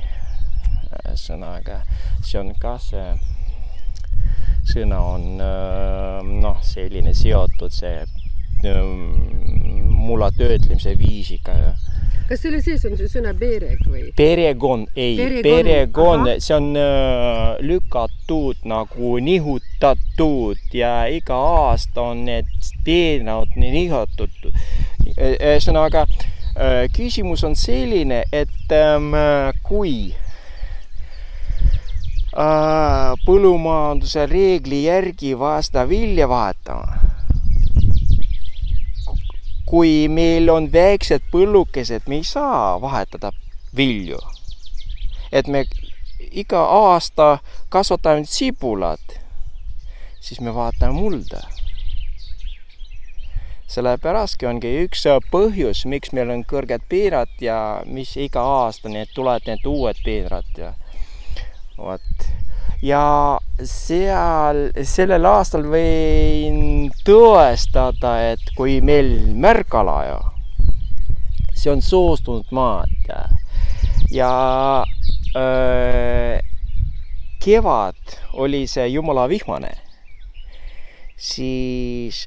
ühesõnaga, 0.96 1.82
see 2.24 2.38
on 2.40 2.54
ka 2.60 2.78
see 2.80 3.08
sõna 4.66 5.00
on 5.12 5.26
noh, 6.40 6.62
selline 6.64 7.12
seotud 7.14 7.74
see 7.74 8.00
mula 10.06 10.30
töötlemise 10.32 10.96
viisiga 10.98 11.54
kas 12.28 12.42
selle 12.42 12.60
sees 12.64 12.84
on 12.88 12.96
see 12.98 13.10
sõna 13.10 13.32
pereg 13.38 13.82
või? 13.86 14.08
perekond, 14.18 14.90
ei, 14.98 15.16
perekond, 15.44 16.32
see 16.42 16.56
on 16.56 16.72
äh, 16.80 17.56
lükatud 17.62 18.66
nagu 18.66 19.16
nihutatud 19.22 20.74
ja 20.74 21.06
iga 21.12 21.38
aasta 21.62 22.08
on 22.12 22.24
need 22.26 22.50
teenad 22.86 23.54
nihutud. 23.56 24.50
ühesõnaga 25.16 26.06
äh, 26.06 26.86
küsimus 26.96 27.44
on 27.46 27.54
selline, 27.58 28.24
et 28.32 28.74
ähm, 28.74 29.14
kui 29.66 30.14
põllumajanduse 32.36 34.26
reegli 34.28 34.82
järgi 34.84 35.32
vaja 35.38 35.86
vilja 35.88 36.28
vahetama. 36.28 37.15
Kui 39.66 40.06
meil 40.08 40.48
on 40.50 40.68
väiksed 40.72 41.26
põllukesed, 41.32 42.06
me 42.06 42.20
ei 42.20 42.24
saa 42.24 42.80
vahetada 42.80 43.32
vilju. 43.76 44.18
et 45.32 45.46
me 45.46 45.64
iga 46.30 46.62
aasta 46.62 47.38
kasvatame 47.68 48.24
sibulat, 48.24 49.18
siis 50.20 50.40
me 50.40 50.54
vaatame 50.54 50.92
mulda. 50.92 51.42
sellepärastki 53.66 54.46
ongi 54.46 54.70
üks 54.84 55.02
põhjus, 55.32 55.84
miks 55.90 56.12
meil 56.14 56.30
on 56.30 56.44
kõrged 56.46 56.86
piirad 56.88 57.34
ja 57.40 57.82
mis 57.84 58.16
iga 58.16 58.40
aasta 58.40 58.88
need 58.88 59.10
tulevad 59.14 59.50
need 59.50 59.66
uued 59.66 59.98
piirad 60.04 60.58
ja 60.58 60.74
vot. 61.78 62.28
Ja 62.82 63.38
seal, 63.64 64.70
sellel 64.84 65.28
aastal 65.28 65.64
võin 65.70 66.90
tõestada, 67.06 68.16
et 68.32 68.52
kui 68.56 68.80
meil 68.84 69.32
märgala 69.34 69.96
ja 70.06 70.18
see 71.56 71.72
on 71.72 71.82
soostunud 71.82 72.52
maad. 72.52 73.10
Ja 74.12 74.84
öö, 75.36 76.38
kevad 77.42 78.16
oli 78.32 78.66
see 78.70 78.88
jumala 78.92 79.26
vihmane, 79.28 79.72
siis 81.16 82.26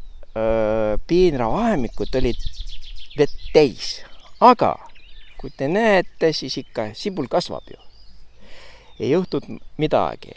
piinravahemikud 1.07 2.15
olid 2.15 2.43
vett 3.17 3.49
täis, 3.53 3.99
aga 4.39 4.75
kui 5.39 5.51
te 5.55 5.67
näete, 5.71 6.31
siis 6.35 6.57
ikka 6.61 6.91
sibul 6.95 7.27
kasvab 7.31 7.67
ju. 7.71 7.88
Ei 8.99 9.11
juhtunud 9.11 9.59
midagi, 9.77 10.35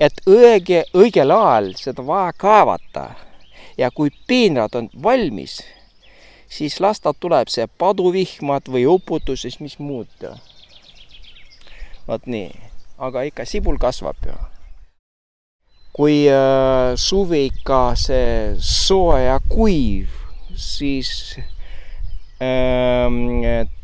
et 0.00 0.20
õige, 0.26 0.84
õigel 0.94 1.30
ajal 1.34 1.72
seda 1.78 2.06
vaja 2.06 2.32
kaevata 2.32 3.08
ja 3.78 3.90
kui 3.90 4.10
piinrad 4.26 4.74
on 4.74 4.90
valmis, 5.02 5.60
siis 6.48 6.80
las 6.80 7.00
ta 7.00 7.12
tuleb 7.12 7.50
see 7.50 7.66
paduvihmad 7.66 8.70
või 8.70 8.86
uputus, 8.86 9.42
siis 9.42 9.60
mis 9.60 9.78
muud. 9.78 10.30
vot 12.06 12.26
nii 12.26 12.74
aga 12.98 13.24
ikka 13.26 13.44
sibul 13.46 13.78
kasvab 13.78 14.18
ju. 14.26 14.36
kui 15.94 16.26
äh, 16.26 16.94
suvi 16.98 17.44
ikka 17.52 17.94
see 17.94 18.54
soe 18.58 19.20
ja 19.28 19.38
kuiv, 19.46 20.10
siis 20.58 21.38
äh, 22.42 23.06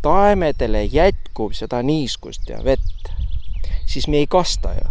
taimedele 0.02 0.82
jätkub 0.90 1.54
seda 1.54 1.84
niiskust 1.86 2.50
ja 2.50 2.58
vett, 2.66 3.12
siis 3.86 4.08
me 4.08 4.22
ei 4.22 4.26
kasta 4.30 4.74
ju. 4.76 4.88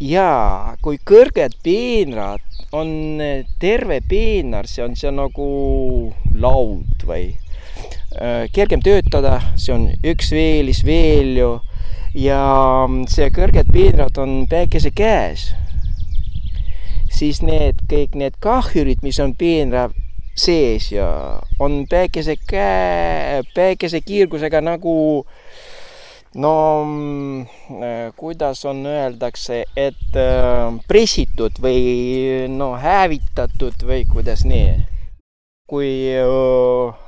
ja 0.00 0.76
kui 0.82 0.98
kõrged 0.98 1.58
peenrad 1.62 2.42
on 2.72 3.20
terve 3.60 4.00
peenar, 4.08 4.66
see 4.66 4.84
on 4.84 4.96
see 4.96 5.12
nagu 5.14 5.48
laud 6.34 7.06
või 7.06 7.30
Äh, 8.20 8.48
kergem 8.52 8.82
töötada, 8.84 9.38
see 9.56 9.72
on 9.72 9.86
üks 10.04 10.34
veelis 10.36 10.82
veel 10.84 11.30
ju 11.38 11.52
ja 12.12 12.40
see 13.08 13.30
kõrged 13.32 13.70
piirad 13.72 14.18
on 14.20 14.42
päikese 14.50 14.90
käes, 14.92 15.46
siis 17.08 17.40
need 17.40 17.80
kõik 17.88 18.18
need 18.20 18.36
kahjurid, 18.44 19.00
mis 19.00 19.16
on 19.24 19.32
piira 19.32 19.86
sees 20.36 20.90
ja 20.92 21.08
on 21.56 21.86
päikese 21.88 22.36
käe, 22.36 23.40
päikese 23.56 24.02
kiirgusega 24.04 24.60
nagu 24.60 24.94
no 26.34 26.54
äh, 27.82 28.12
kuidas 28.16 28.64
on, 28.64 28.86
öeldakse, 28.86 29.64
et 29.76 30.16
äh, 30.16 30.72
pressitud 30.88 31.60
või 31.60 32.48
no 32.48 32.72
hävitatud 32.80 33.84
või 33.86 34.06
kuidas 34.08 34.46
nii 34.48 34.92
kui 35.72 36.04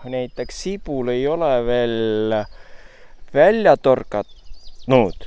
näiteks 0.08 0.62
sibul 0.62 1.10
ei 1.12 1.26
ole 1.28 1.50
veel 1.66 2.36
välja 3.34 3.74
torganud, 3.76 5.26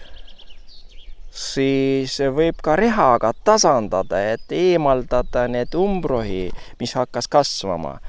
siis 1.30 2.16
võib 2.34 2.64
ka 2.66 2.74
rehaga 2.80 3.34
tasandada, 3.46 4.24
et 4.34 4.56
eemaldada 4.56 5.46
need 5.54 5.78
umbrohi, 5.78 6.48
mis 6.80 6.96
hakkas 6.98 7.30
kasvama. 7.30 8.00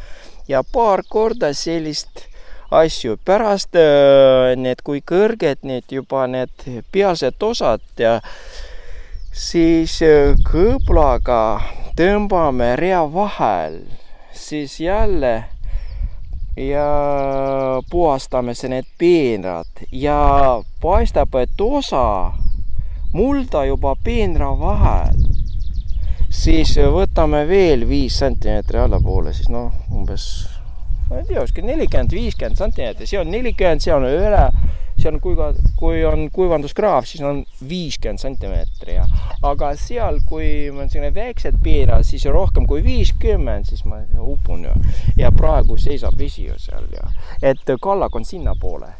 ja 0.48 0.62
paar 0.64 1.02
korda 1.08 1.52
sellist 1.52 2.24
asju, 2.70 3.16
pärast 3.24 3.76
need, 4.60 4.82
kui 4.84 5.00
kõrged 5.00 5.64
need 5.68 5.88
juba 5.92 6.26
need 6.28 6.66
pealsed 6.92 7.42
osad 7.42 7.84
ja 7.98 8.18
siis 9.32 9.98
kõblaga 10.48 11.40
tõmbame 11.96 12.74
rea 12.76 13.06
vahel 13.12 13.80
siis 14.38 14.80
jälle 14.80 15.44
ja 16.56 16.88
puhastame 17.90 18.54
see 18.54 18.70
need 18.70 18.86
peenrad 18.98 19.82
ja 19.92 20.18
paistab, 20.82 21.34
et 21.34 21.60
osa 21.60 22.32
mulda 23.12 23.64
juba 23.64 23.94
peenra 24.04 24.50
vahel, 24.58 25.16
siis 26.30 26.74
võtame 26.92 27.44
veel 27.48 27.86
viis 27.88 28.18
sentimeetri 28.18 28.78
allapoole, 28.82 29.32
siis 29.32 29.48
noh, 29.48 29.72
umbes 29.94 30.24
ma 31.08 31.20
ei 31.20 31.24
tea, 31.28 31.40
kuskil 31.40 31.68
nelikümmend, 31.68 32.12
viiskümmend 32.12 32.60
sentimeetrit, 32.60 33.08
see 33.08 33.20
on 33.20 33.32
nelikümmend, 33.32 33.84
see 33.84 33.94
on 33.94 34.06
üle 34.08 34.44
see 34.98 35.08
on, 35.08 35.20
kui, 35.22 35.36
kui 35.78 36.04
on 36.04 36.26
kuivanduskraav, 36.34 37.06
siis 37.06 37.22
on 37.24 37.42
viiskümmend 37.68 38.22
sentimeetri 38.22 38.96
ja, 38.98 39.06
aga 39.46 39.72
seal, 39.78 40.20
kui 40.28 40.68
on 40.70 40.90
selline 40.90 41.12
väiksed 41.14 41.60
piirad, 41.64 42.06
siis 42.06 42.26
rohkem 42.32 42.66
kui 42.68 42.82
viiskümmend, 42.84 43.68
siis 43.70 43.84
ma 43.88 44.02
upun 44.18 44.66
ju. 44.66 44.78
ja 45.18 45.30
praegu 45.34 45.78
seisab 45.78 46.18
vesi 46.18 46.48
ju 46.48 46.58
seal 46.58 46.88
ja, 46.94 47.10
et 47.42 47.76
kallak 47.82 48.16
on 48.18 48.26
sinnapoole 48.26 48.90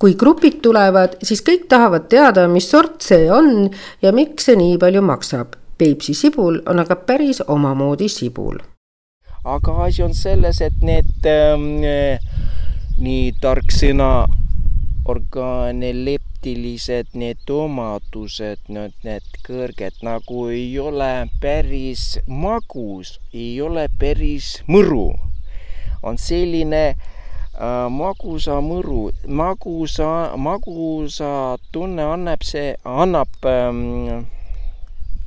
kui 0.00 0.16
grupid 0.20 0.58
tulevad, 0.60 1.14
siis 1.24 1.40
kõik 1.44 1.68
tahavad 1.70 2.10
teada, 2.12 2.48
mis 2.50 2.66
sort 2.68 3.00
see 3.04 3.30
on 3.32 3.70
ja 4.02 4.12
miks 4.12 4.50
see 4.50 4.58
nii 4.58 4.76
palju 4.82 5.00
maksab. 5.00 5.54
Peipsi 5.78 6.12
sibul 6.14 6.60
on 6.68 6.82
aga 6.82 6.98
päris 7.08 7.40
omamoodi 7.48 8.10
sibul. 8.12 8.58
Aga 9.44 9.84
asi 9.84 10.02
on 10.02 10.14
selles, 10.16 10.60
et 10.64 10.72
need 10.80 11.26
ähm, 11.28 11.84
nii 12.96 13.32
tark 13.42 13.68
sõna 13.74 14.24
orgaaneleptilised 15.04 17.12
need 17.12 17.50
omadused, 17.52 18.62
need, 18.72 18.94
need 19.04 19.26
kõrged 19.44 20.00
nagu 20.06 20.48
ei 20.48 20.78
ole 20.80 21.28
päris 21.42 22.16
magus, 22.24 23.20
ei 23.36 23.60
ole 23.60 23.88
päris 24.00 24.62
mõru. 24.68 25.12
on 26.04 26.18
selline 26.20 26.92
äh, 26.92 27.88
magusa 27.92 28.60
mõru, 28.64 29.12
magusa, 29.28 30.36
magusa 30.36 31.56
tunne 31.72 32.02
annab 32.04 32.42
see, 32.44 32.76
annab 32.84 33.28
ähm, 33.48 34.26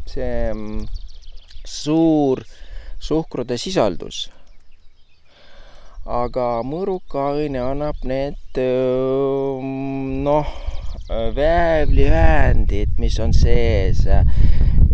see 0.09 0.49
ähm, 0.49 0.85
suur 1.65 2.41
suhkrude 2.99 3.57
sisaldus. 3.57 4.27
Aga 6.07 6.63
mõruka 6.63 7.33
õnne 7.35 7.59
annab 7.59 7.99
need 8.07 8.59
noh, 10.23 10.53
väävliühendid, 11.35 12.95
mis 12.97 13.19
on 13.19 13.33
sees. 13.35 14.05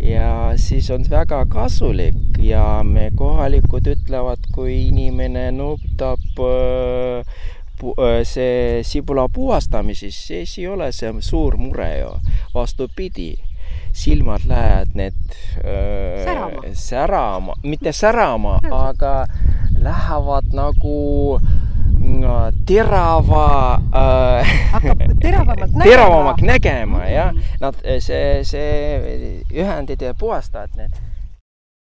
Ja 0.03 0.51
siis 0.59 0.89
on 0.91 1.05
väga 1.09 1.45
kasulik 1.47 2.41
ja 2.43 2.81
me 2.83 3.09
kohalikud 3.15 3.87
ütlevad, 3.93 4.49
kui 4.55 4.87
inimene 4.89 5.51
nutab 5.55 6.41
see 8.27 8.83
sibula 8.87 9.27
puhastamises, 9.31 10.17
siis 10.27 10.57
ei 10.59 10.67
ole 10.67 10.91
see 10.95 11.13
suur 11.21 11.57
mure 11.59 11.89
ju, 11.99 12.11
vastupidi 12.55 13.33
silmad 13.93 14.41
lähevad 14.47 14.93
need 14.93 15.13
öö, 15.65 16.23
särama, 16.23 16.61
särama., 16.73 17.53
mitte 17.63 17.91
särama, 17.91 18.59
aga 18.71 19.25
lähevad 19.79 20.49
nagu 20.53 21.39
terava 22.65 23.81
äh,. 23.95 24.47
hakkab 24.71 24.99
teravamalt 25.21 25.71
nägema. 25.77 25.83
teravamalt 25.83 26.41
nägema 26.41 27.05
jah, 27.05 27.33
nad, 27.61 27.75
see, 27.99 28.43
see 28.43 29.43
ühendid 29.53 30.01
ja 30.01 30.13
puhastavad 30.13 30.69
need. 30.77 30.97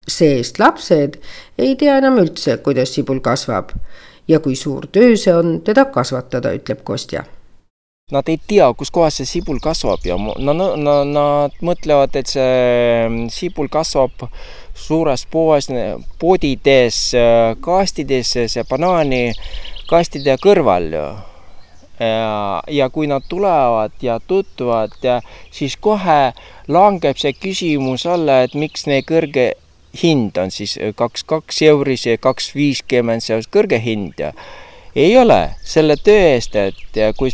see-eest 0.07 0.59
lapsed 0.59 1.17
ei 1.57 1.75
tea 1.75 1.97
enam 1.97 2.19
üldse, 2.21 2.57
kuidas 2.57 2.93
sibul 2.93 3.19
kasvab 3.19 3.71
ja 4.27 4.39
kui 4.39 4.55
suur 4.55 4.85
töö 4.91 5.15
see 5.17 5.33
on 5.33 5.61
teda 5.65 5.85
kasvatada, 5.85 6.53
ütleb 6.53 6.83
Kostja 6.83 7.23
Nad 8.13 8.27
ei 8.29 8.37
tea, 8.37 8.65
kus 8.77 8.91
kohas 8.93 9.15
see 9.17 9.25
sibul 9.25 9.57
kasvab 9.57 10.03
ja 10.05 10.13
no, 10.21 10.53
no, 10.77 10.97
nad 11.09 11.53
mõtlevad, 11.65 12.13
et 12.13 12.29
see 12.29 13.07
sibul 13.33 13.65
kasvab 13.73 14.27
suures 14.77 15.23
poes, 15.33 15.71
podides, 16.21 16.99
kastides, 17.65 18.35
see 18.53 18.63
banaani 18.69 19.21
kastide 19.89 20.35
kõrval. 20.43 20.85
Ja, 21.97 22.35
ja 22.69 22.89
kui 22.93 23.09
nad 23.09 23.25
tulevad 23.25 23.97
ja 24.05 24.19
tutvuvad 24.21 24.93
siis 25.49 25.73
kohe 25.81 26.35
langeb 26.69 27.17
see 27.17 27.33
küsimus 27.33 28.05
alla, 28.05 28.43
et 28.45 28.53
miks 28.53 28.85
nii 28.85 29.01
kõrge 29.09 29.47
hind 30.03 30.37
on 30.37 30.53
siis 30.53 30.77
kaks, 30.93 31.25
kaks 31.25 31.63
euris 31.71 32.05
ja 32.05 32.21
kaks 32.21 32.53
viiskümmend, 32.53 33.25
see 33.25 33.39
on 33.39 33.49
kõrge 33.49 33.81
hind. 33.81 34.21
Ei 34.93 35.17
ole 35.17 35.41
selle 35.65 35.97
töö 35.97 36.35
eest, 36.35 36.53
et 36.53 37.01
kui 37.17 37.33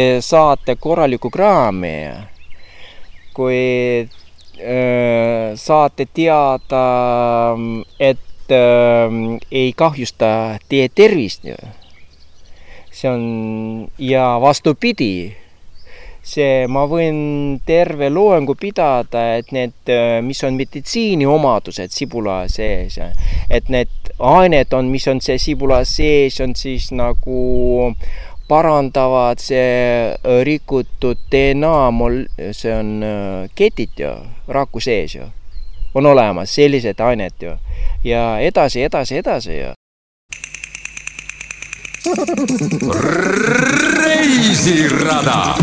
te 0.00 0.20
saate 0.24 0.76
korraliku 0.80 1.28
kraami, 1.30 1.94
kui 3.36 3.60
öö, 4.56 5.56
saate 5.56 6.06
teada, 6.14 6.86
et 8.00 8.50
öö, 8.50 9.36
ei 9.52 9.72
kahjusta 9.76 10.32
teie 10.68 10.88
tervist 10.88 11.44
see 12.90 13.10
on 13.10 13.90
ja 13.98 14.24
vastupidi, 14.42 15.36
see, 16.22 16.66
ma 16.68 16.84
võin 16.90 17.60
terve 17.66 18.10
loengu 18.12 18.56
pidada, 18.60 19.22
et 19.38 19.52
need, 19.56 19.92
mis 20.26 20.42
on 20.44 20.58
meditsiiniomadused 20.58 21.94
sibula 21.94 22.42
sees, 22.50 22.98
et 23.48 23.70
need 23.72 24.12
ained 24.18 24.76
on, 24.76 24.90
mis 24.92 25.06
on 25.08 25.22
see 25.24 25.38
sibula 25.40 25.82
sees, 25.88 26.40
on 26.44 26.54
siis 26.58 26.90
nagu 26.92 27.94
parandavad 28.50 29.38
see 29.38 30.10
rikutud 30.44 31.18
DNA 31.30 31.74
mol-, 31.94 32.26
see 32.50 32.74
on 32.74 33.04
ketid 33.54 33.94
ju, 34.02 34.14
raku 34.50 34.82
sees 34.82 35.14
ju, 35.14 35.28
on 35.94 36.06
olemas 36.10 36.54
sellised 36.58 36.98
ained 37.00 37.38
ju. 37.46 37.54
ja 38.04 38.40
edasi, 38.42 38.82
edasi, 38.82 39.22
edasi 39.22 39.60
ju 39.60 39.74
reisirada. 44.04 45.54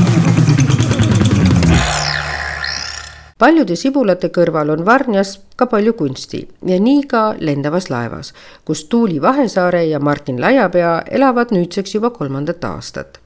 Paljude 3.38 3.76
sibulate 3.76 4.30
kõrval 4.34 4.72
on 4.74 4.86
Varnjas 4.86 5.38
ka 5.56 5.68
palju 5.70 5.94
kunsti 5.94 6.42
ja 6.66 6.80
nii 6.82 7.04
ka 7.10 7.24
lendavas 7.40 7.90
laevas, 7.94 8.34
kus 8.66 8.86
Tuuli 8.90 9.22
Vahesaare 9.22 9.86
ja 9.86 10.00
Martin 10.00 10.42
Laiapea 10.42 11.02
elavad 11.12 11.54
nüüdseks 11.54 11.96
juba 11.96 12.10
kolmandat 12.10 12.64
aastat. 12.64 13.20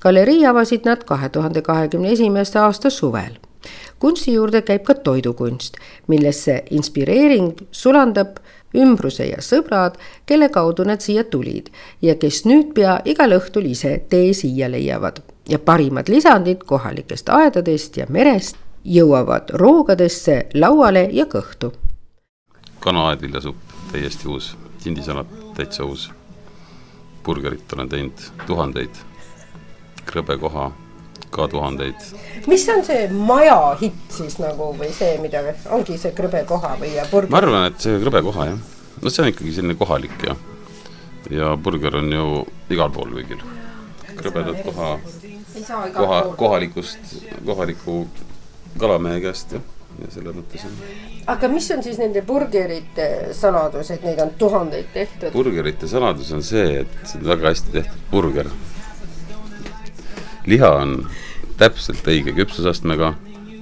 galerii 0.00 0.46
avasid 0.46 0.84
nad 0.84 1.04
kahe 1.04 1.28
tuhande 1.28 1.62
kahekümne 1.62 2.12
esimese 2.12 2.58
aasta 2.58 2.90
suvel 2.90 3.38
kunsti 3.98 4.32
juurde 4.32 4.62
käib 4.66 4.82
ka 4.82 4.94
toidukunst, 4.94 5.76
millesse 6.10 6.64
inspireering 6.70 7.52
sulandab 7.70 8.40
ümbruse 8.74 9.28
ja 9.28 9.38
sõbrad, 9.44 9.98
kelle 10.26 10.48
kaudu 10.48 10.86
nad 10.88 11.04
siia 11.04 11.24
tulid 11.24 11.68
ja 12.02 12.16
kes 12.18 12.42
nüüd 12.48 12.72
pea 12.74 12.98
igal 13.04 13.36
õhtul 13.38 13.68
ise 13.70 13.98
tee 14.10 14.32
siia 14.34 14.70
leiavad 14.72 15.22
ja 15.48 15.58
parimad 15.58 16.08
lisandid 16.08 16.64
kohalikest 16.66 17.30
aedadest 17.30 17.96
ja 18.00 18.08
merest 18.08 18.58
jõuavad 18.84 19.50
roogadesse, 19.54 20.46
lauale 20.54 21.08
ja 21.12 21.24
kõhtu. 21.24 21.72
kanaaedviljasupp, 22.80 23.56
täiesti 23.92 24.28
uus, 24.28 24.56
tindisalat 24.82 25.26
täitsa 25.54 25.84
uus. 25.84 26.10
burgerit 27.24 27.72
olen 27.72 27.88
teinud 27.88 28.22
tuhandeid, 28.46 28.90
krõbekoha 30.06 30.72
ka 31.30 31.48
tuhandeid. 31.48 31.94
mis 32.46 32.68
on 32.68 32.84
see 32.84 33.08
maja 33.08 33.76
hitt 33.80 34.12
siis 34.12 34.38
nagu 34.38 34.72
või 34.78 34.90
see, 34.92 35.18
mida 35.22 35.42
ongi 35.70 35.98
see 35.98 36.12
krõbekoha 36.16 36.76
või 36.80 36.94
ja 36.96 37.06
burger? 37.10 37.30
ma 37.30 37.38
arvan, 37.38 37.66
et 37.70 37.80
see 37.80 38.00
krõbekoha 38.02 38.48
jah, 38.50 38.58
no 39.02 39.10
see 39.10 39.22
on 39.24 39.30
ikkagi 39.32 39.54
selline 39.56 39.78
kohalik 39.78 40.26
ja, 40.26 40.36
ja 41.30 41.54
burger 41.56 41.96
on 42.02 42.12
ju 42.12 42.26
igal 42.70 42.90
pool 42.90 43.14
kõigil. 43.16 43.40
krõbedat 44.16 44.60
koha, 44.66 44.90
koha, 45.94 46.20
kohalikust, 46.36 47.16
kohaliku 47.46 48.06
kalamehe 48.78 49.20
käest 49.24 49.56
jah 49.56 49.70
ja 50.00 50.08
selles 50.10 50.36
mõttes 50.36 50.66
on. 50.66 50.76
aga 51.34 51.48
mis 51.52 51.70
on 51.74 51.82
siis 51.84 51.98
nende 52.00 52.22
burgerite 52.26 53.08
saladus, 53.36 53.90
et 53.92 54.04
neid 54.06 54.20
on 54.24 54.32
tuhandeid 54.40 54.92
tehtud? 54.94 55.32
burgerite 55.34 55.88
saladus 55.90 56.32
on 56.32 56.44
see, 56.46 56.82
et 56.82 56.94
see 57.04 57.20
on 57.20 57.26
väga 57.34 57.52
hästi 57.52 57.74
tehtud 57.76 58.06
burger 58.10 58.48
liha 60.46 60.70
on 60.80 60.96
täpselt 61.60 62.06
õige 62.08 62.34
küpsusastmega, 62.34 63.12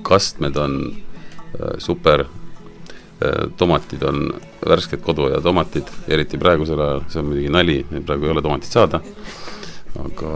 kastmed 0.07 0.57
on 0.57 0.79
äh, 0.89 1.77
super 1.83 2.25
äh,, 2.25 3.51
tomatid 3.61 4.07
on 4.07 4.31
värsked 4.69 5.03
koduaia 5.05 5.41
tomatid, 5.45 5.91
eriti 6.09 6.39
praegusel 6.41 6.81
ajal, 6.81 7.05
see 7.11 7.21
on 7.23 7.31
muidugi 7.31 7.53
nali, 7.53 7.79
praegu 8.07 8.29
ei 8.29 8.35
ole 8.35 8.45
tomatit 8.45 8.73
saada, 8.73 9.03
aga 10.05 10.35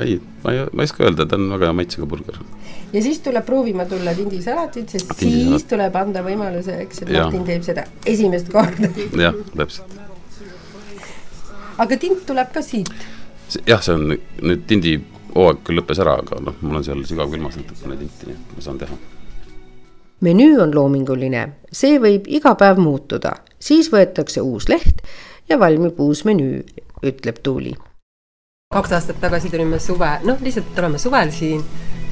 ei, 0.00 0.20
ma 0.44 0.52
ei, 0.52 0.64
ma 0.72 0.82
ei 0.82 0.90
oska 0.90 1.04
öelda, 1.04 1.26
ta 1.26 1.38
on 1.38 1.50
väga 1.54 1.70
hea 1.70 1.76
maitsega 1.80 2.06
burger. 2.06 2.38
ja 2.92 3.02
siis 3.02 3.20
tuleb 3.24 3.44
proovima 3.46 3.86
tulla 3.86 4.14
tindisalatit, 4.14 4.88
sest 4.88 5.12
Tindisalat. 5.18 5.60
siis 5.60 5.68
tuleb 5.70 5.96
anda 5.96 6.22
võimaluse, 6.26 6.80
eks, 6.86 7.02
et 7.04 7.12
Martin 7.14 7.44
teeb 7.46 7.66
seda 7.66 7.86
esimest 8.06 8.50
korda. 8.52 8.90
jah, 9.24 9.36
täpselt. 9.56 9.98
aga 11.78 12.00
tind 12.02 12.24
tuleb 12.26 12.50
ka 12.54 12.62
siit? 12.62 12.94
jah, 13.66 13.82
see 13.82 13.94
on 13.94 14.10
nüüd 14.10 14.66
tindi 14.66 14.96
hooaeg 15.36 15.62
küll 15.66 15.80
lõppes 15.80 16.00
ära, 16.02 16.16
aga 16.22 16.40
noh, 16.42 16.56
mul 16.64 16.80
on 16.80 16.86
seal 16.86 17.04
sügavkülmas 17.06 17.58
natukene 17.60 17.98
tinti, 18.00 18.30
nii 18.30 18.36
et 18.38 18.56
ma 18.56 18.64
saan 18.64 18.80
teha. 18.82 18.98
menüü 20.26 20.58
on 20.64 20.74
loominguline, 20.74 21.46
see 21.70 22.00
võib 22.02 22.26
iga 22.26 22.56
päev 22.58 22.80
muutuda, 22.82 23.36
siis 23.58 23.92
võetakse 23.92 24.42
uus 24.42 24.70
leht 24.72 25.04
ja 25.48 25.60
valmib 25.62 26.00
uus 26.02 26.24
menüü, 26.26 26.64
ütleb 27.06 27.42
Tuuli. 27.44 27.76
Kaks 28.74 28.92
aastat 28.96 29.20
tagasi 29.22 29.50
tulime 29.50 29.78
suve, 29.78 30.08
noh, 30.26 30.40
lihtsalt 30.42 30.78
oleme 30.80 30.98
suvel 30.98 31.30
siin, 31.30 31.60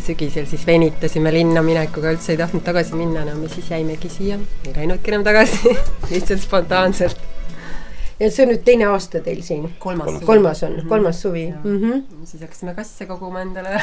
sügisel 0.04 0.46
siis 0.46 0.62
venitasime 0.68 1.32
linna 1.34 1.62
minekuga, 1.66 2.12
üldse 2.14 2.34
ei 2.34 2.38
tahtnud 2.38 2.62
tagasi 2.62 2.94
minna 2.94 3.24
enam 3.24 3.42
ja 3.42 3.50
siis 3.50 3.70
jäimegi 3.72 4.10
siia, 4.12 4.38
ei 4.62 4.74
läinudki 4.76 5.10
enam 5.10 5.24
tagasi 5.26 5.72
lihtsalt 6.12 6.44
spontaanselt 6.44 7.18
ja 8.20 8.30
see 8.30 8.46
on 8.46 8.52
nüüd 8.52 8.62
teine 8.68 8.86
aasta 8.92 9.18
teil 9.24 9.42
siin? 9.42 9.66
kolmas, 9.82 10.20
kolmas 10.22 10.62
on 10.62 10.76
mm, 10.76 10.78
-hmm. 10.78 10.88
kolmas 10.94 11.22
suvi. 11.26 11.44
Mm 11.50 11.80
-hmm. 11.82 12.24
siis 12.24 12.46
hakkasime 12.46 12.74
kasse 12.74 13.06
koguma 13.10 13.42
endale 13.42 13.82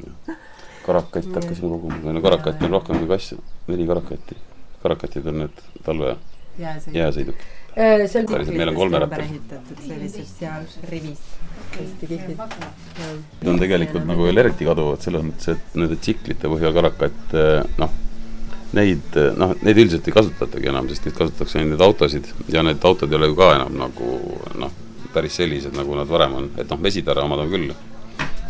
karakaid 0.86 1.26
hakkasin 1.34 1.68
koguma, 1.74 2.12
no 2.12 2.22
karakaid 2.22 2.62
on 2.62 2.70
rohkem 2.78 3.02
kui 3.02 3.08
kasse, 3.08 3.36
neli 3.66 3.86
karakatti. 3.86 4.36
karakatid 4.82 5.26
on 5.26 5.38
need 5.38 5.62
talve 5.84 6.16
jääsõidukid. 6.58 7.42
Äh, 7.42 7.55
päriselt, 7.76 8.32
meil 8.56 8.72
on 8.72 8.80
kolmerapper. 8.80 9.26
ehitatud 9.26 9.84
sellised 9.84 10.32
seal 10.32 10.64
rivis, 10.90 11.22
hästi 11.76 12.10
kihvtid. 12.14 12.40
Need 12.96 13.52
on 13.52 13.60
tegelikult 13.60 14.08
nagu 14.08 14.26
veel 14.26 14.42
eriti 14.44 14.68
kaduvad 14.68 15.04
selles 15.04 15.24
mõttes, 15.28 15.54
et 15.54 15.78
nende 15.78 16.00
tsiklite 16.00 16.50
põhjal 16.50 16.74
karakat 16.76 17.38
noh 17.82 18.02
neid 18.76 19.18
noh, 19.38 19.52
neid 19.62 19.78
üldiselt 19.78 20.08
ei 20.08 20.14
kasutatagi 20.14 20.70
enam, 20.72 20.88
sest 20.90 21.06
neid 21.06 21.16
kasutatakse 21.16 21.60
ainult 21.60 21.76
neid 21.76 21.84
autosid 21.86 22.30
ja 22.52 22.64
need 22.66 22.82
autod 22.84 23.12
ei 23.12 23.18
ole 23.20 23.30
ju 23.30 23.36
ka 23.38 23.52
enam 23.58 23.76
nagu 23.78 24.16
noh, 24.58 24.72
päris 25.14 25.38
sellised, 25.40 25.74
nagu 25.76 25.96
nad 25.96 26.08
varem 26.10 26.34
on, 26.40 26.48
et 26.60 26.68
noh, 26.70 26.80
vesitara 26.82 27.24
omad 27.24 27.44
on 27.44 27.52
küll. 27.52 27.70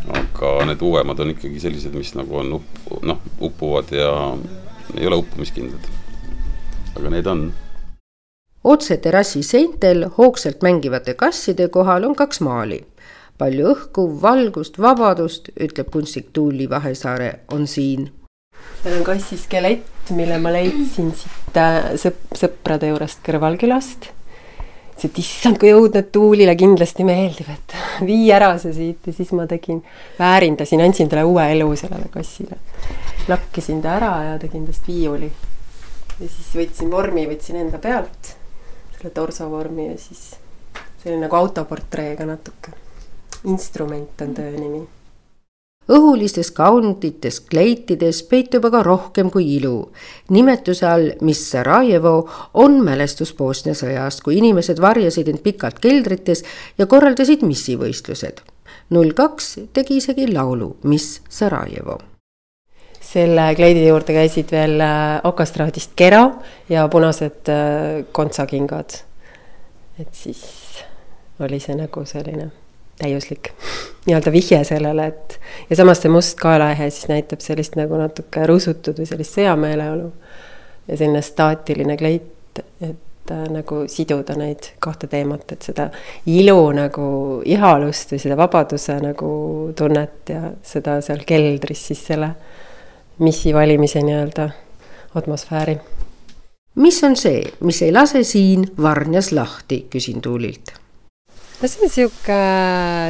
aga 0.06 0.50
need 0.68 0.82
uuemad 0.86 1.20
on 1.20 1.32
ikkagi 1.32 1.60
sellised, 1.60 1.94
mis 1.98 2.12
nagu 2.14 2.38
on 2.38 2.58
up-, 2.60 2.82
noh, 3.06 3.22
upuvad 3.42 3.90
ja 3.94 4.10
ei 4.96 5.06
ole 5.06 5.20
uppumiskindlad. 5.22 5.88
aga 6.96 7.10
neid 7.10 7.26
on. 7.30 7.48
Otse 8.66 8.98
terrassi 9.02 9.42
seintel 9.46 10.08
hoogsalt 10.18 10.62
mängivate 10.66 11.14
kasside 11.14 11.68
kohal 11.72 12.04
on 12.08 12.14
kaks 12.18 12.40
maali 12.44 12.82
palju 13.38 13.66
õhku, 13.68 14.06
valgust, 14.22 14.78
vabadust, 14.80 15.50
ütleb 15.60 15.90
kunstnik 15.92 16.30
Tuuli 16.32 16.70
Vahesaare, 16.70 17.40
on 17.52 17.66
siin 17.68 18.06
seal 18.82 19.00
on 19.00 19.04
kassi 19.06 19.38
skelett, 19.40 20.10
mille 20.14 20.38
ma 20.42 20.52
leidsin 20.54 21.10
siit 21.16 21.58
äh, 21.58 21.94
sõp-, 22.00 22.36
sõprade 22.38 22.90
juurest 22.90 23.22
Kõrvalkülast. 23.26 24.06
ütlesin, 24.06 25.10
et 25.10 25.18
issand, 25.20 25.58
kui 25.60 25.72
õudne, 25.74 26.04
Tuulile 26.12 26.54
kindlasti 26.58 27.04
meeldib, 27.04 27.50
et 27.52 27.76
vii 28.08 28.30
ära 28.32 28.52
see 28.62 28.74
siit 28.76 29.10
ja 29.10 29.16
siis 29.16 29.32
ma 29.36 29.48
tegin, 29.50 29.82
väärindasin, 30.20 30.84
andsin 30.84 31.10
talle 31.10 31.26
uue 31.26 31.48
elu 31.56 31.68
sellele 31.76 32.08
kassile. 32.12 32.60
lakkisin 33.28 33.82
ta 33.82 33.96
ära 33.98 34.12
ja 34.30 34.38
tegin 34.38 34.66
tast 34.66 34.86
viiuli. 34.88 35.30
ja 36.20 36.28
siis 36.28 36.54
võtsin 36.54 36.90
vormi, 36.90 37.26
võtsin 37.28 37.58
enda 37.64 37.82
pealt, 37.82 38.36
selle 38.96 39.10
torsovormi 39.14 39.90
ja 39.92 39.98
siis 39.98 40.34
oli 41.06 41.20
nagu 41.20 41.36
autoportreega 41.36 42.26
natuke. 42.26 42.70
instrument 43.44 44.20
on 44.20 44.34
töö 44.34 44.50
nimi 44.50 44.88
õhulistes 45.92 46.50
kaundites 46.54 47.38
kleitides 47.40 48.22
peitub 48.30 48.64
aga 48.66 48.82
rohkem 48.82 49.30
kui 49.30 49.46
ilu. 49.56 49.92
nimetuse 50.30 50.86
all 50.86 51.12
Miss 51.20 51.50
Sarajevo 51.50 52.28
on 52.54 52.82
mälestus 52.84 53.34
Bosnia 53.34 53.74
sõjast, 53.74 54.22
kui 54.22 54.38
inimesed 54.38 54.80
varjasid 54.82 55.28
end 55.28 55.42
pikalt 55.46 55.78
keldrites 55.78 56.42
ja 56.78 56.86
korraldasid 56.86 57.46
missivõistlused. 57.46 58.42
null 58.90 59.12
kaks 59.12 59.58
tegi 59.72 59.96
isegi 60.02 60.32
laulu 60.32 60.76
Miss 60.82 61.20
Sarajevo 61.28 62.15
selle 63.06 63.54
kleidi 63.54 63.86
juurde 63.86 64.14
käisid 64.16 64.50
veel 64.52 64.80
äh, 64.82 65.20
okastraadist 65.24 65.94
kera 65.98 66.24
ja 66.68 66.86
punased 66.92 67.50
äh, 67.52 68.04
kontsakingad. 68.12 69.02
et 70.00 70.12
siis 70.12 70.42
oli 71.40 71.60
see 71.60 71.76
nagu 71.78 72.04
selline 72.04 72.50
täiuslik 72.98 73.52
nii-öelda 74.06 74.32
vihje 74.32 74.64
sellele, 74.64 75.06
et 75.06 75.38
ja 75.70 75.78
samas 75.78 76.02
see 76.02 76.12
must 76.12 76.38
kaelaehe 76.40 76.90
siis 76.90 77.08
näitab 77.12 77.44
sellist 77.44 77.76
nagu 77.78 77.98
natuke 78.00 78.46
rusutud 78.48 78.98
või 78.98 79.08
sellist 79.08 79.38
sõjameeleolu 79.38 80.10
ja 80.88 80.96
selline 80.96 81.22
staatiline 81.22 81.96
kleit, 82.00 82.62
et 82.80 83.30
äh, 83.30 83.46
nagu 83.52 83.84
siduda 83.92 84.34
neid 84.38 84.72
kahte 84.82 85.06
teemat, 85.12 85.46
et 85.52 85.70
seda 85.70 85.90
ilu 86.26 86.58
nagu 86.74 87.08
ihalust 87.44 88.12
või 88.14 88.22
seda 88.26 88.38
vabaduse 88.38 88.98
nagu 89.04 89.30
tunnet 89.78 90.34
ja 90.34 90.52
seda 90.66 90.98
seal 91.04 91.22
keldris 91.28 91.86
siis 91.92 92.04
selle 92.10 92.34
missi 93.18 93.54
valimise 93.54 94.02
nii-öelda 94.02 94.50
atmosfääri. 95.14 95.78
mis 96.74 97.04
on 97.04 97.16
see, 97.16 97.44
mis 97.60 97.82
ei 97.82 97.92
lase 97.92 98.22
siin 98.24 98.66
Varnjas 98.82 99.32
lahti, 99.32 99.86
küsin 99.90 100.20
Tuulilt 100.20 100.76
no 101.62 101.68
see 101.68 101.86
on 101.86 101.92
sihuke 101.92 102.36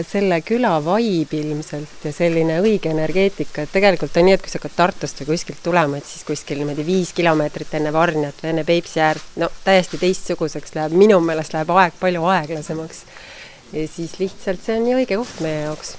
selle 0.07 0.39
küla 0.47 0.77
vibe 0.85 1.41
ilmselt 1.41 2.05
ja 2.07 2.13
selline 2.15 2.61
õige 2.63 2.93
energeetika, 2.93 3.65
et 3.65 3.75
tegelikult 3.75 4.17
on 4.21 4.29
nii, 4.29 4.37
et 4.37 4.45
kui 4.45 4.53
sa 4.53 4.61
hakkad 4.61 4.77
Tartust 4.77 5.23
või 5.23 5.33
kuskilt 5.33 5.63
tulema, 5.65 5.99
et 5.99 6.07
siis 6.07 6.23
kuskil 6.27 6.63
niimoodi 6.63 6.87
viis 6.87 7.11
kilomeetrit 7.17 7.75
enne 7.81 7.93
Varnjat 7.95 8.45
või 8.45 8.53
enne 8.55 8.67
Peipsi 8.69 9.03
äärt, 9.03 9.35
no 9.43 9.51
täiesti 9.65 9.99
teistsuguseks 10.03 10.77
läheb, 10.79 10.95
minu 10.95 11.19
meelest 11.25 11.57
läheb 11.57 11.75
aeg 11.75 11.99
palju 12.01 12.27
aeglasemaks. 12.37 13.05
ja 13.73 13.87
siis 13.91 14.19
lihtsalt 14.23 14.63
see 14.63 14.79
on 14.79 14.87
nii 14.87 14.99
õige 15.01 15.19
koht 15.19 15.43
meie 15.43 15.65
jaoks. 15.67 15.97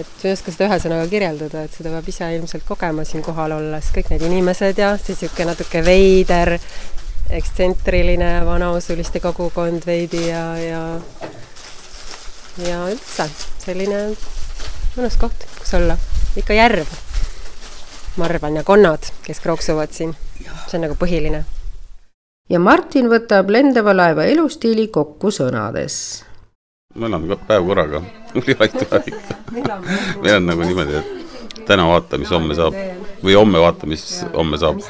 Et 0.00 0.24
ei 0.24 0.32
oska 0.34 0.52
seda 0.52 0.68
ühesõnaga 0.68 1.06
kirjeldada, 1.10 1.64
et 1.64 1.76
seda 1.76 1.92
peab 1.94 2.08
ise 2.10 2.28
ilmselt 2.36 2.66
kogema 2.66 3.04
siin 3.06 3.22
kohal 3.22 3.56
olles, 3.58 3.92
kõik 3.94 4.10
need 4.12 4.26
inimesed 4.26 4.80
ja 4.82 4.94
see 4.98 5.16
sihuke 5.18 5.46
natuke 5.46 5.84
veider 5.86 6.56
ekstsentriline 7.34 8.44
vanausuliste 8.46 9.20
kogukond 9.24 9.86
veidi 9.86 10.26
ja, 10.28 10.44
ja 10.60 10.82
ja 12.62 12.84
üldse 12.90 13.26
selline 13.64 14.00
mõnus 14.94 15.16
koht, 15.18 15.46
kus 15.58 15.74
olla, 15.74 15.96
ikka 16.38 16.54
järv, 16.54 16.90
ma 18.20 18.28
arvan, 18.28 18.60
ja 18.60 18.62
konnad, 18.66 19.08
kes 19.26 19.42
krooksuvad 19.42 19.94
siin, 19.94 20.14
see 20.38 20.78
on 20.78 20.86
nagu 20.86 20.98
põhiline. 21.00 21.44
ja 22.50 22.60
Martin 22.60 23.08
võtab 23.10 23.50
lendava 23.50 23.96
laeva 23.96 24.28
elustiili 24.30 24.86
kokku 24.94 25.32
sõnades. 25.34 26.24
Me 26.94 27.06
elame 27.06 27.36
päev 27.46 27.66
korraga, 27.66 28.02
ei 28.34 28.56
ole 28.60 28.68
tulevikku. 28.68 29.34
meil 30.22 30.36
on 30.36 30.46
nagu 30.46 30.62
niimoodi, 30.62 30.96
et 31.00 31.64
täna 31.66 31.86
vaata, 31.88 32.18
mis 32.18 32.30
homme 32.30 32.54
saab 32.54 32.76
või 33.24 33.34
homme 33.34 33.60
vaata, 33.60 33.86
mis 33.90 34.04
homme 34.34 34.58
saab. 34.58 34.80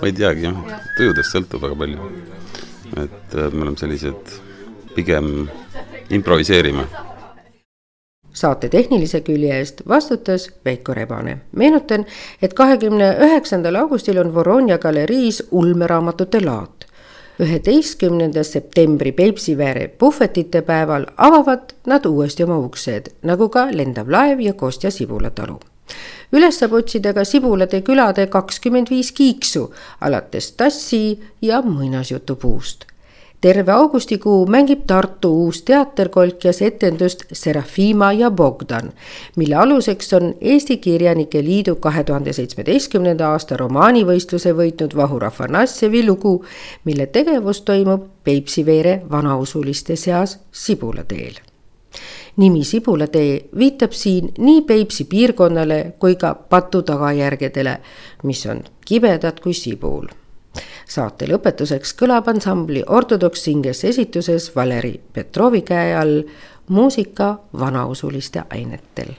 ma 0.00 0.08
ei 0.08 0.12
teagi 0.12 0.48
jah, 0.48 0.60
tujudest 0.98 1.32
sõltub 1.32 1.64
väga 1.64 1.78
palju. 1.82 2.12
et 2.96 3.34
äh, 3.34 3.50
me 3.52 3.62
oleme 3.62 3.76
sellised, 3.76 4.38
pigem 4.94 5.48
improviseerime. 6.10 6.86
saate 8.36 8.68
tehnilise 8.68 9.20
külje 9.24 9.58
eest 9.58 9.82
vastutas 9.88 10.50
Veiko 10.64 10.94
Rebane. 10.94 11.38
meenutan, 11.52 12.04
et 12.42 12.54
kahekümne 12.54 13.14
üheksandal 13.28 13.80
augustil 13.84 14.20
on 14.20 14.34
Voronja 14.34 14.78
galeriis 14.78 15.42
ulmeraamatute 15.50 16.44
laat 16.44 16.75
üheteistkümnenda 17.40 18.44
septembri 18.44 19.12
Peipsiveere 19.12 19.88
puhvetite 19.88 20.62
päeval 20.62 21.06
avavad 21.16 21.72
nad 21.86 22.04
uuesti 22.06 22.44
oma 22.44 22.58
uksed, 22.58 23.12
nagu 23.22 23.48
ka 23.48 23.68
lendav 23.72 24.10
laev 24.10 24.40
ja 24.40 24.54
Kostja 24.54 24.90
sibulatalu 24.90 25.58
üles 26.34 26.58
saab 26.58 26.74
otsida 26.80 27.12
ka 27.14 27.24
Sibulade 27.24 27.80
külade 27.86 28.26
kakskümmend 28.30 28.90
viis 28.90 29.12
kiiksu 29.14 29.68
alates 30.00 30.50
tassi 30.58 31.20
ja 31.42 31.62
muinasjutupuust. 31.62 32.86
Terve 33.40 33.72
augustikuu 33.72 34.46
mängib 34.46 34.86
Tartu 34.86 35.30
uus 35.44 35.62
teaterkolkjas 35.62 36.62
etendust 36.62 37.24
Serafima 37.32 38.12
ja 38.12 38.30
Bogdan, 38.30 38.92
mille 39.36 39.54
aluseks 39.54 40.12
on 40.12 40.34
Eesti 40.40 40.76
Kirjanike 40.76 41.44
Liidu 41.44 41.76
kahe 41.76 42.04
tuhande 42.04 42.32
seitsmeteistkümnenda 42.32 43.30
aasta 43.30 43.56
romaanivõistluse 43.56 44.54
võitnud 44.56 44.96
Vahur 44.96 45.24
Afanasjevi 45.24 46.06
lugu, 46.06 46.44
mille 46.84 47.06
tegevus 47.06 47.62
toimub 47.62 48.08
Peipsiveere 48.24 49.02
vanausuliste 49.10 49.96
seas 49.96 50.38
Sibulateel 50.52 51.44
nimi 52.36 52.64
Sibulatee 52.64 53.48
viitab 53.58 53.92
siin 53.92 54.32
nii 54.38 54.60
Peipsi 54.62 55.04
piirkonnale 55.04 55.92
kui 55.98 56.16
ka 56.16 56.34
patu 56.34 56.82
tagajärgedele, 56.82 57.78
mis 58.22 58.46
on 58.46 58.64
kibedad 58.84 59.40
kui 59.40 59.54
sibul. 59.54 60.06
Saate 60.88 61.28
lõpetuseks 61.28 61.94
kõlab 61.98 62.28
ansambli 62.30 62.84
Ortodoks 62.86 63.44
Singers 63.44 63.84
esituses 63.84 64.50
Valeri 64.56 64.94
Petrovi 65.12 65.62
käe 65.66 65.94
all 65.98 66.20
muusika 66.68 67.36
vanausuliste 67.58 68.44
ainetel 68.50 69.14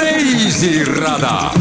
reisirada 0.00 1.52